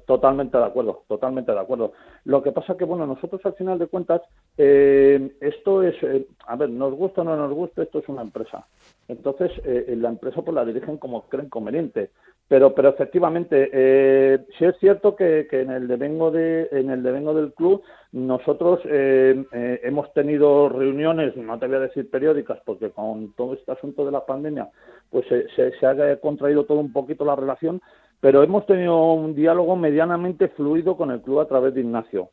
[0.05, 1.93] totalmente de acuerdo, totalmente de acuerdo.
[2.25, 4.21] Lo que pasa que, bueno, nosotros al final de cuentas,
[4.55, 8.21] eh, esto es, eh, a ver, nos gusta o no nos gusta, esto es una
[8.21, 8.67] empresa.
[9.07, 12.11] Entonces, la empresa pues la dirigen como creen conveniente.
[12.47, 17.53] Pero, pero efectivamente, sí es cierto que, en el devengo de, en el devengo del
[17.53, 23.71] club, nosotros hemos tenido reuniones, no te voy a decir periódicas, porque con todo este
[23.71, 24.69] asunto de la pandemia,
[25.09, 25.47] pues se,
[25.79, 27.81] se ha contraído todo un poquito la relación,
[28.23, 32.29] pero hemos tenido un diálogo medianamente fluido con el club a través de Ignacio,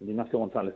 [0.00, 0.74] Ignacio González.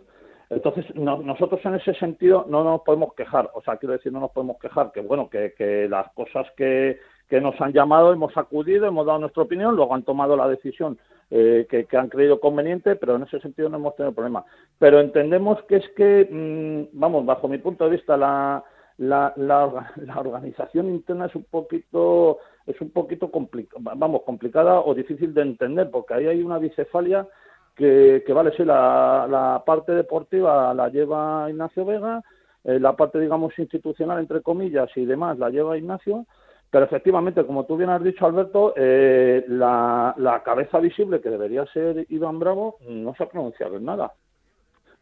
[0.51, 4.31] Entonces, nosotros en ese sentido no nos podemos quejar, o sea, quiero decir, no nos
[4.31, 6.97] podemos quejar, que bueno, que, las cosas que,
[7.29, 10.97] nos han llamado, hemos acudido, hemos dado nuestra opinión, luego han tomado la decisión
[11.29, 14.45] eh, que, han creído conveniente, pero en ese sentido no hemos tenido problema.
[14.79, 18.63] Pero entendemos que es que, mm, vamos, bajo mi punto de vista, la,
[18.99, 23.31] la, la organización interna es un poquito es un poquito
[23.79, 27.27] vamos, complicada o difícil de entender, porque ahí hay una bicefalia
[27.75, 32.23] que, que vale, sí, la, la parte deportiva la lleva Ignacio Vega,
[32.65, 36.27] eh, la parte, digamos, institucional, entre comillas, y demás, la lleva Ignacio,
[36.71, 41.65] pero efectivamente, como tú bien has dicho, Alberto, eh, la, la cabeza visible que debería
[41.67, 44.13] ser Iván Bravo no se ha pronunciado en nada.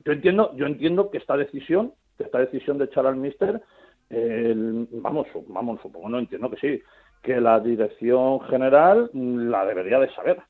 [0.05, 3.63] Yo entiendo, yo entiendo que esta decisión, que esta decisión de echar al míster,
[4.11, 6.83] vamos, vamos, supongo, no entiendo que sí,
[7.25, 10.41] que la dirección general la debería de saber.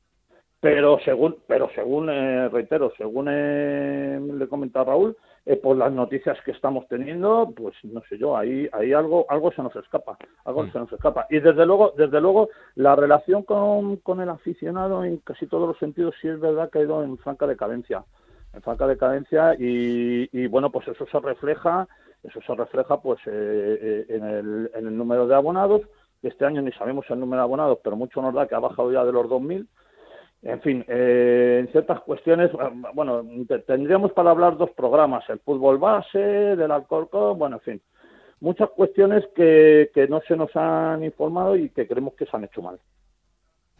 [0.59, 5.15] Pero según, pero según eh, reitero, según eh, le comenta Raúl,
[5.45, 9.51] eh, por las noticias que estamos teniendo, pues no sé yo, ahí, ahí algo, algo
[9.51, 10.71] se nos escapa, algo mm.
[10.71, 11.27] se nos escapa.
[11.29, 15.77] Y desde luego, desde luego, la relación con, con el aficionado en casi todos los
[15.77, 18.03] sentidos sí es verdad que ha ido en franca decadencia,
[18.53, 21.87] en franca decadencia y, y bueno, pues eso se refleja,
[22.23, 25.83] eso se refleja pues en el, en el número de abonados
[26.27, 28.91] este año ni sabemos el número de abonados, pero mucho nos da que ha bajado
[28.91, 29.67] ya de los 2.000.
[30.43, 32.57] En fin, eh, en ciertas cuestiones, eh,
[32.93, 33.23] bueno,
[33.65, 37.81] tendríamos para hablar dos programas, el fútbol base, del Alcorcón, bueno, en fin,
[38.41, 42.43] muchas cuestiones que, que no se nos han informado y que creemos que se han
[42.43, 42.79] hecho mal.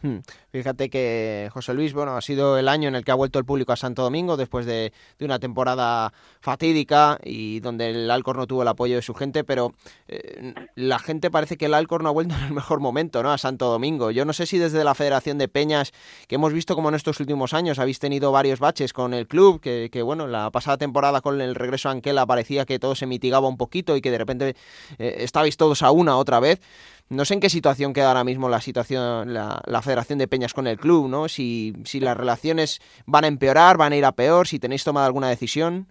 [0.02, 0.18] Hmm.
[0.52, 3.46] Fíjate que José Luis, bueno, ha sido el año en el que ha vuelto el
[3.46, 8.62] público a Santo Domingo después de, una temporada fatídica y donde el Alcor no tuvo
[8.62, 9.74] el apoyo de su gente, pero
[10.06, 13.32] eh, la gente parece que el Alcor no ha vuelto en el mejor momento, ¿no?
[13.32, 14.10] A Santo Domingo.
[14.10, 15.92] Yo no sé si desde la Federación de Peñas,
[16.28, 19.60] que hemos visto como en estos últimos años habéis tenido varios baches con el club,
[19.60, 23.48] que, bueno, la pasada temporada con el regreso a Anquela parecía que todo se mitigaba
[23.48, 24.56] un poquito y que de repente
[24.98, 26.60] eh, estabais todos a una otra vez.
[27.08, 30.66] No sé en qué situación queda ahora mismo la situación, la, Federación de Peñas con
[30.66, 31.28] el club, ¿no?
[31.28, 35.06] Si, si las relaciones van a empeorar, van a ir a peor, si tenéis tomado
[35.06, 35.86] alguna decisión.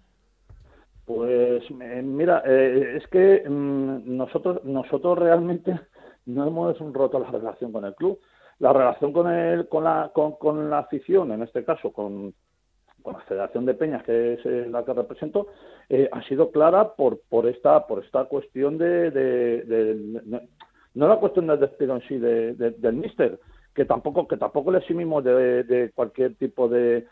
[1.06, 5.80] Pues eh, mira, eh, es que mm, nosotros nosotros realmente
[6.26, 8.18] no hemos roto la relación con el club.
[8.58, 12.34] La relación con el, con la con, con la afición, en este caso con,
[13.02, 15.46] con la Federación de Peñas, que es eh, la que represento,
[16.12, 19.10] ha sido clara por por esta por esta cuestión de,
[20.96, 23.38] no la cuestión del despido en sí de- de- del míster,
[23.74, 27.06] que tampoco que tampoco le eximimos de, cualquier tipo de,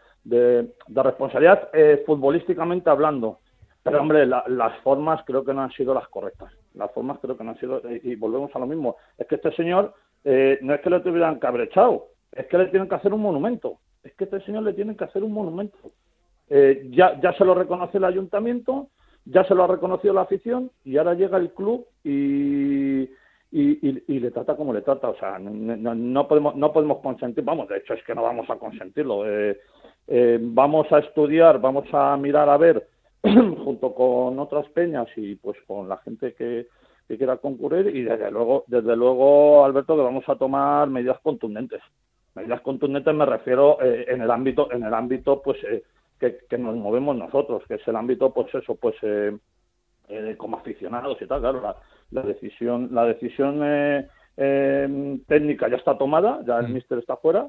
[0.89, 3.39] responsabilidad eh, futbolísticamente hablando.
[3.83, 6.51] Pero hombre, la- las formas creo que no han sido las correctas.
[6.75, 8.97] Las formas creo que no han sido y, y volvemos a lo mismo.
[9.19, 9.93] Es que este señor
[10.25, 13.79] eh, no es que le tuvieran cabrechado, es que le tienen que hacer un monumento.
[14.03, 15.77] Es que este señor le tienen que hacer un monumento.
[16.49, 18.89] Eh, ya, ya se lo reconoce el ayuntamiento,
[19.27, 23.09] ya se lo ha reconocido la afición y ahora llega el club y,
[23.63, 25.09] y, y- le trata como le trata.
[25.09, 28.23] O sea, no, no- no podemos, no podemos consentir, vamos, de hecho es que no
[28.23, 29.25] vamos a consentirlo.
[29.29, 29.61] Eh,
[30.09, 32.89] eh, vamos a estudiar, vamos a mirar a ver
[33.23, 36.67] junto con otras peñas y pues con la gente que,
[37.09, 41.81] que quiera concurrir y desde luego, desde luego, Alberto, que vamos a tomar medidas contundentes.
[42.35, 45.85] Medidas contundentes me refiero eh, en el ámbito, en el ámbito pues eh,
[46.19, 49.37] que, que nos movemos nosotros, que es el ámbito pues eso, pues eh,
[50.09, 51.77] eh, como aficionados y tal, claro, la,
[52.11, 57.49] la decisión, la decisión eh, eh, técnica ya está tomada, ya el míster está fuera.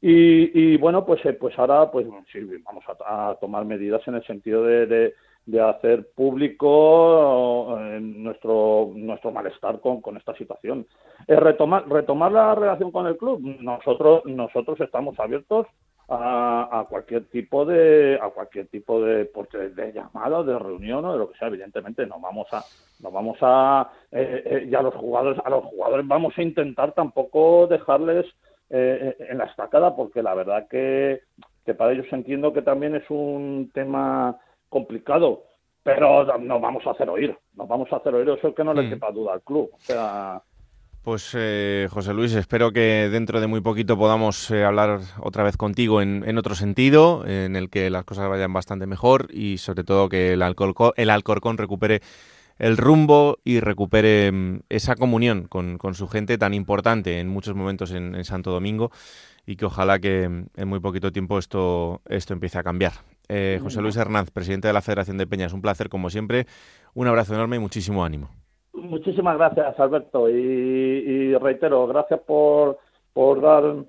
[0.00, 4.16] Y, y bueno, pues eh, pues ahora pues sí, vamos a, a tomar medidas en
[4.16, 5.14] el sentido de, de,
[5.46, 10.86] de hacer público eh, nuestro nuestro malestar con, con esta situación.
[11.26, 13.40] Retomar retomar la relación con el club.
[13.60, 15.66] Nosotros nosotros estamos abiertos
[16.08, 19.30] a, a cualquier tipo de a cualquier tipo de,
[19.74, 22.62] de, llamada de reunión o de lo que sea evidentemente no vamos a
[23.00, 26.92] no vamos a eh, eh, y a los jugadores a los jugadores vamos a intentar
[26.92, 28.26] tampoco dejarles
[28.70, 31.22] eh, en la estacada porque la verdad que,
[31.64, 34.36] que para ellos entiendo que también es un tema
[34.68, 35.44] complicado
[35.82, 38.74] pero nos vamos a hacer oír nos vamos a hacer oír eso es que no
[38.74, 38.90] le Mm.
[38.90, 40.42] quepa duda al club o sea
[41.04, 45.58] Pues eh, José Luis, espero que dentro de muy poquito podamos eh, hablar otra vez
[45.58, 49.84] contigo en, en otro sentido, en el que las cosas vayan bastante mejor y sobre
[49.84, 52.00] todo que el, Alcorcón, el Alcorcón recupere
[52.58, 57.54] el rumbo y recupere mm, esa comunión con, con su gente tan importante en muchos
[57.54, 58.90] momentos en, en Santo Domingo
[59.44, 62.92] y que ojalá que mm, en muy poquito tiempo esto, esto empiece a cambiar.
[63.28, 66.46] Eh, José Luis Hernández, presidente de la Federación de Peñas, un placer como siempre,
[66.94, 68.30] un abrazo enorme y muchísimo ánimo.
[68.74, 70.28] Muchísimas gracias, Alberto.
[70.28, 72.78] Y, y reitero, gracias por,
[73.12, 73.84] por dar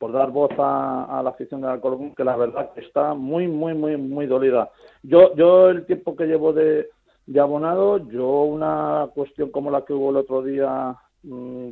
[0.00, 3.74] por dar voz a, la afición del Alcorcón, que la verdad que está muy, muy,
[3.74, 4.70] muy, muy dolida.
[5.02, 6.88] Yo, yo el tiempo que llevo de,
[7.26, 11.68] de abonado, yo una cuestión como la que hubo el otro día mm,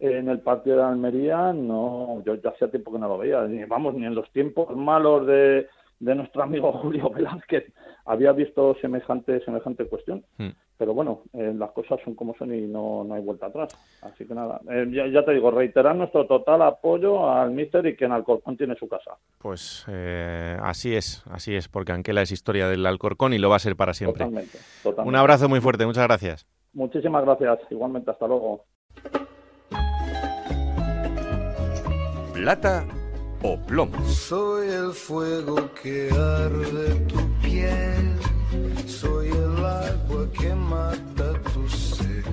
[0.00, 3.64] en el partido de Almería, no, yo, yo hacía tiempo que no lo veía, ni,
[3.64, 5.68] vamos, ni en los tiempos malos de,
[6.00, 7.72] de nuestro amigo Julio Velázquez
[8.06, 10.24] había visto semejante, semejante cuestión.
[10.36, 10.50] Hmm.
[10.78, 13.76] Pero bueno, eh, las cosas son como son y no, no hay vuelta atrás.
[14.00, 17.96] Así que nada, eh, ya, ya te digo, reiterar nuestro total apoyo al míster y
[17.96, 19.16] que en Alcorcón tiene su casa.
[19.38, 23.56] Pues eh, así es, así es, porque Anquela es historia del Alcorcón y lo va
[23.56, 24.24] a ser para siempre.
[24.24, 25.08] Totalmente, totalmente.
[25.08, 26.46] Un abrazo muy fuerte, muchas gracias.
[26.72, 27.58] Muchísimas gracias.
[27.70, 28.64] Igualmente, hasta luego.
[32.34, 32.86] Plata
[33.42, 33.98] o plomo.
[34.04, 38.14] Soy el fuego que arde tu piel,
[38.86, 42.24] soy el agua que mata tu sed,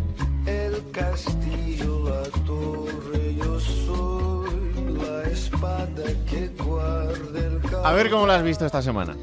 [0.46, 8.34] el castillo, la torre, yo soy la espada que guarda el A ver cómo lo
[8.34, 9.16] has visto esta semana.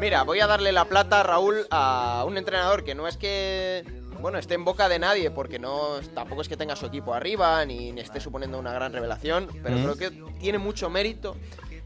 [0.00, 3.84] Mira, voy a darle la plata, Raúl, a un entrenador que no es que
[4.20, 7.64] bueno, esté en boca de nadie, porque no tampoco es que tenga su equipo arriba,
[7.64, 9.82] ni, ni esté suponiendo una gran revelación, pero Mm.
[9.82, 11.36] creo que tiene mucho mérito.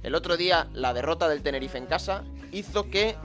[0.02, 3.16] El otro día, la derrota del Tenerife en casa hizo que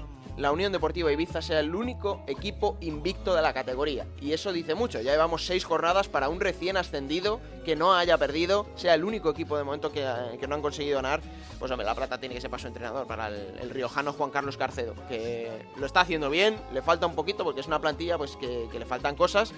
[0.41, 4.07] la Unión Deportiva Ibiza sea el único equipo invicto de la categoría.
[4.19, 5.01] Y eso dice mucho.
[5.01, 9.29] Ya llevamos seis jornadas para un recién ascendido que no haya perdido, sea el único
[9.29, 10.01] equipo de momento que,
[10.47, 11.21] no han conseguido ganar.
[11.59, 14.31] Pues hombre, la plata tiene que ser para su entrenador, para el, el riojano Juan
[14.31, 18.17] Carlos Carcedo, que lo está haciendo bien, le falta un poquito porque es una plantilla
[18.17, 19.53] pues que, que le faltan cosas,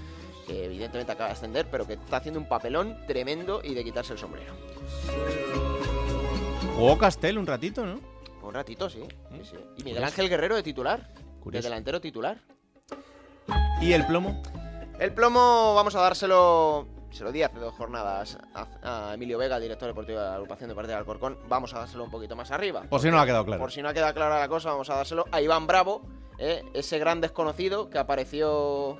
[0.46, 4.14] que evidentemente acaba de ascender, pero que está haciendo un papelón tremendo y de quitarse
[4.14, 4.54] el sombrero.
[6.76, 8.13] Jugó Castel un ratito, ¿no?
[8.44, 9.04] Un ratito, sí.
[9.32, 9.58] sí, sí.
[9.78, 11.08] Y Miguel Ángel Guerrero de titular,
[11.42, 11.64] Curioso.
[11.64, 12.38] de delantero titular.
[13.82, 14.42] ¿Y el plomo?
[15.00, 19.60] El plomo vamos a dárselo, se lo di hace dos jornadas a, a Emilio Vega,
[19.60, 21.38] director deportivo de la agrupación de parte del Alcorcón.
[21.48, 22.84] Vamos a dárselo un poquito más arriba.
[22.90, 23.60] Por si no ha quedado claro.
[23.62, 26.02] Por si no ha quedado clara la cosa, vamos a dárselo a Iván Bravo,
[26.38, 28.98] eh, ese gran desconocido que apareció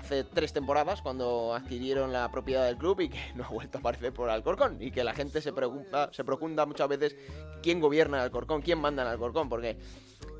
[0.00, 3.80] hace tres temporadas cuando adquirieron la propiedad del club y que no ha vuelto a
[3.80, 4.76] aparecer por Alcorcón.
[4.80, 7.16] Y que la gente se pregunta, se pregunta muchas veces
[7.62, 9.78] quién gobierna el Alcorcón, quién manda en Alcorcón, porque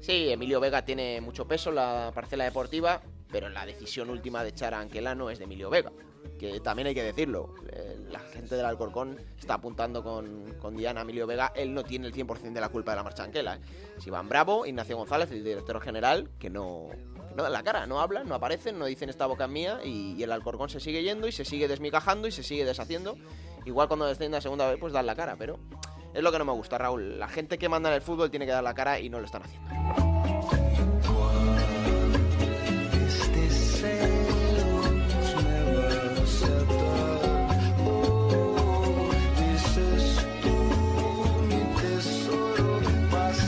[0.01, 4.51] Sí, Emilio Vega tiene mucho peso en la parcela deportiva, pero la decisión última de
[4.51, 5.93] echar a Anquela no es de Emilio Vega.
[6.39, 11.03] Que también hay que decirlo, eh, la gente del Alcorcón está apuntando con, con Diana
[11.03, 13.57] Emilio Vega, él no tiene el 100% de la culpa de la marcha Anquela.
[13.57, 13.61] ¿eh?
[13.99, 16.89] Es Iván Bravo, Ignacio González, el director general, que no,
[17.43, 20.33] dan la cara, no hablan, no aparecen, no dicen esta boca es mía y, el
[20.33, 23.17] Alcorcón se sigue yendo y se sigue desmigajando y se sigue deshaciendo.
[23.65, 25.59] Igual cuando desciende a segunda vez, pues dan la cara, pero
[26.15, 27.19] es lo que no me gusta, Raúl.
[27.19, 29.27] La gente que manda en el fútbol tiene que dar la cara y no lo
[29.27, 30.10] están haciendo.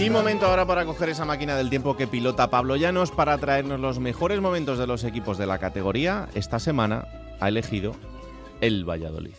[0.02, 3.78] Y momento ahora para coger esa máquina del tiempo que pilota Pablo Llanos para traernos
[3.78, 6.28] los mejores momentos de los equipos de la categoría.
[6.34, 7.06] Esta semana
[7.38, 7.94] ha elegido
[8.60, 9.36] el Valladolid.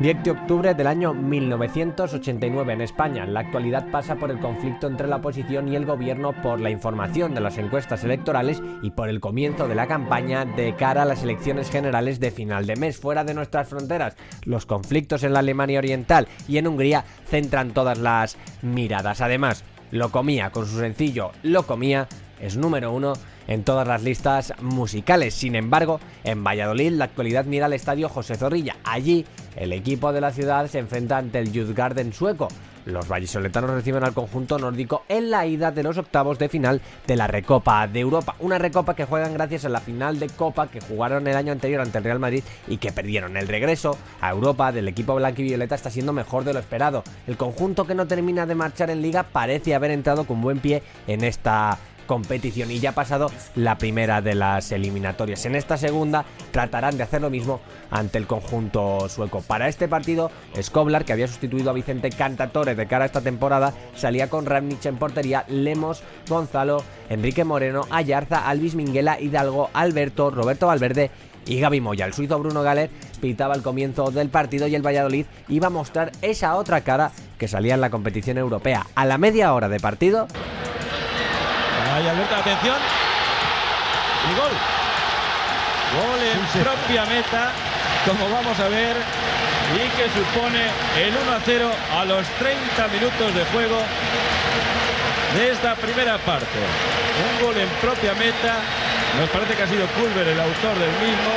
[0.00, 3.26] ...10 de octubre del año 1989 en España.
[3.26, 7.34] La actualidad pasa por el conflicto entre la oposición y el gobierno por la información
[7.34, 11.24] de las encuestas electorales y por el comienzo de la campaña de cara a las
[11.24, 12.96] elecciones generales de final de mes.
[12.96, 17.98] Fuera de nuestras fronteras, los conflictos en la Alemania Oriental y en Hungría centran todas
[17.98, 19.20] las miradas.
[19.20, 22.06] Además, Lo Comía, con su sencillo Lo Comía,
[22.40, 23.14] es número uno
[23.48, 25.34] en todas las listas musicales.
[25.34, 28.76] Sin embargo, en Valladolid la actualidad mira al estadio José Zorrilla.
[28.84, 29.26] Allí,
[29.56, 32.48] el equipo de la ciudad se enfrenta ante el Youth Garden sueco.
[32.88, 37.16] Los vallisoletanos reciben al conjunto nórdico en la ida de los octavos de final de
[37.16, 38.34] la Recopa de Europa.
[38.38, 41.82] Una Recopa que juegan gracias a la final de Copa que jugaron el año anterior
[41.82, 43.36] ante el Real Madrid y que perdieron.
[43.36, 47.04] El regreso a Europa del equipo blanquivioleta está siendo mejor de lo esperado.
[47.26, 50.82] El conjunto que no termina de marchar en liga parece haber entrado con buen pie
[51.06, 51.78] en esta
[52.08, 55.46] competición y ya ha pasado la primera de las eliminatorias.
[55.46, 57.60] En esta segunda tratarán de hacer lo mismo
[57.92, 59.42] ante el conjunto sueco.
[59.42, 63.72] Para este partido, Skoblar, que había sustituido a Vicente Cantatore de cara a esta temporada,
[63.94, 70.66] salía con Ramnich en portería, Lemos, Gonzalo, Enrique Moreno, Ayarza, Alvis Minguela, Hidalgo, Alberto, Roberto
[70.66, 71.10] Valverde
[71.46, 72.06] y Gaby Moya.
[72.06, 72.90] El suizo Bruno Galer
[73.20, 77.48] pitaba el comienzo del partido y el Valladolid iba a mostrar esa otra cara que
[77.48, 78.86] salía en la competición europea.
[78.94, 80.26] A la media hora de partido,
[81.98, 82.76] Ahí Alberto, atención.
[84.30, 84.54] Y gol.
[85.98, 87.50] Gol en propia meta,
[88.06, 88.94] como vamos a ver,
[89.74, 90.62] y que supone
[90.94, 93.82] el 1 a 0 a los 30 minutos de juego
[95.34, 96.62] de esta primera parte.
[97.18, 98.62] Un gol en propia meta.
[99.18, 101.32] Nos parece que ha sido Culver el autor del mismo.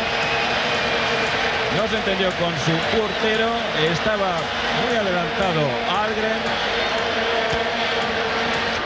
[1.76, 3.50] No se entendió con su portero.
[3.92, 4.38] Estaba
[4.86, 6.42] muy adelantado Algren.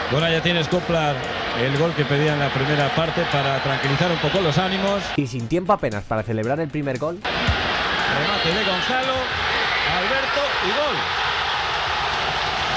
[0.09, 1.15] Bueno, ya tienes Coplar
[1.59, 5.01] el gol que pedía en la primera parte para tranquilizar un poco los ánimos.
[5.15, 9.13] y sin tiempo apenas para celebrar el primer gol, Remate de Gonzalo,
[9.95, 10.95] Alberto y gol.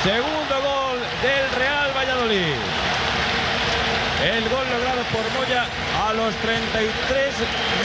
[0.03, 2.55] Segundo gol del Real Valladolid.
[4.24, 5.66] El gol logrado por Moya
[6.07, 7.35] a los 33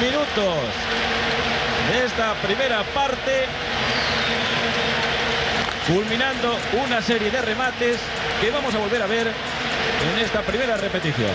[0.01, 0.55] minutos
[1.91, 3.45] de esta primera parte.
[5.87, 7.99] Culminando una serie de remates
[8.39, 9.33] que vamos a volver a ver
[10.03, 11.31] en esta primera repetición.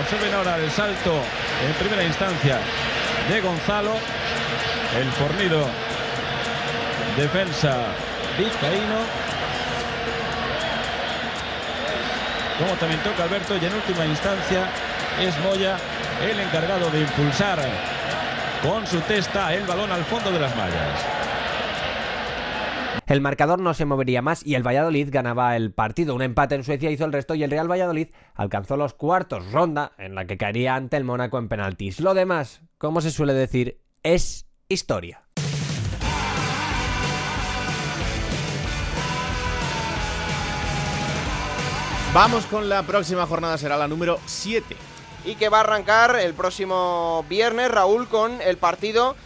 [0.00, 1.22] Observen ahora el salto
[1.66, 2.58] en primera instancia
[3.28, 3.94] de Gonzalo,
[4.98, 5.66] el fornido
[7.16, 7.86] defensa
[8.38, 9.26] vizcaíno.
[12.58, 14.68] Como también toca Alberto y en última instancia
[15.20, 15.76] es Moya
[16.22, 17.58] el encargado de impulsar
[18.62, 21.15] con su testa el balón al fondo de las mallas.
[23.06, 26.14] El marcador no se movería más y el Valladolid ganaba el partido.
[26.14, 29.92] Un empate en Suecia hizo el resto y el Real Valladolid alcanzó los cuartos, ronda
[29.98, 32.00] en la que caería ante el Mónaco en penaltis.
[32.00, 35.22] Lo demás, como se suele decir, es historia.
[42.14, 44.74] Vamos con la próxima jornada, será la número 7.
[45.26, 49.16] y que va a arrancar el próximo viernes, Raúl, con el partido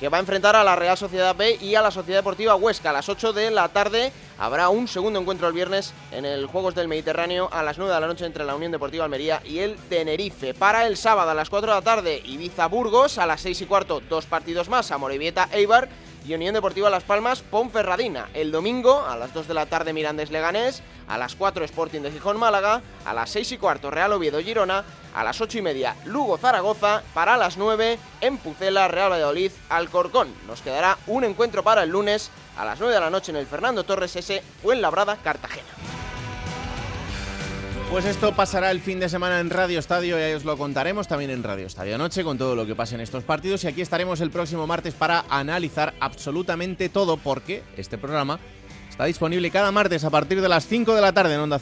[0.00, 2.90] que va a enfrentar a la Real Sociedad B y a la Sociedad Deportiva Huesca.
[2.90, 6.74] A las 8 de la tarde habrá un segundo encuentro el viernes en el Juegos
[6.74, 9.76] del Mediterráneo a las 9 de la noche entre la Unión Deportiva Almería y el
[9.76, 10.54] Tenerife.
[10.54, 14.02] Para el sábado a las 4 de la tarde, Ibiza-Burgos, a las 6 y cuarto,
[14.08, 15.88] dos partidos más, Amorebieta-Eibar
[16.26, 18.28] y Unión Deportiva Las Palmas, Ponferradina.
[18.34, 22.10] El domingo, a las 2 de la tarde, Mirandés Leganés, a las 4 Sporting de
[22.10, 25.96] Gijón Málaga, a las 6 y cuarto Real Oviedo Girona, a las 8 y media
[26.04, 30.34] Lugo Zaragoza, para las 9 en Pucela Real Valladolid Alcorcón.
[30.46, 33.46] Nos quedará un encuentro para el lunes a las 9 de la noche en el
[33.46, 34.42] Fernando Torres S.
[34.62, 36.05] Fuenlabrada Cartagena.
[37.90, 41.08] Pues esto pasará el fin de semana en Radio Estadio y ahí os lo contaremos
[41.08, 43.80] también en Radio Estadio Noche con todo lo que pase en estos partidos y aquí
[43.80, 48.38] estaremos el próximo martes para analizar absolutamente todo porque este programa
[48.90, 51.60] está disponible cada martes a partir de las 5 de la tarde en Onda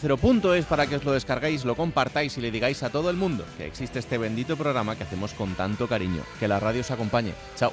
[0.55, 3.45] es para que os lo descargáis, lo compartáis y le digáis a todo el mundo
[3.59, 6.23] que existe este bendito programa que hacemos con tanto cariño.
[6.41, 7.33] Que la radio os acompañe.
[7.57, 7.73] Chao.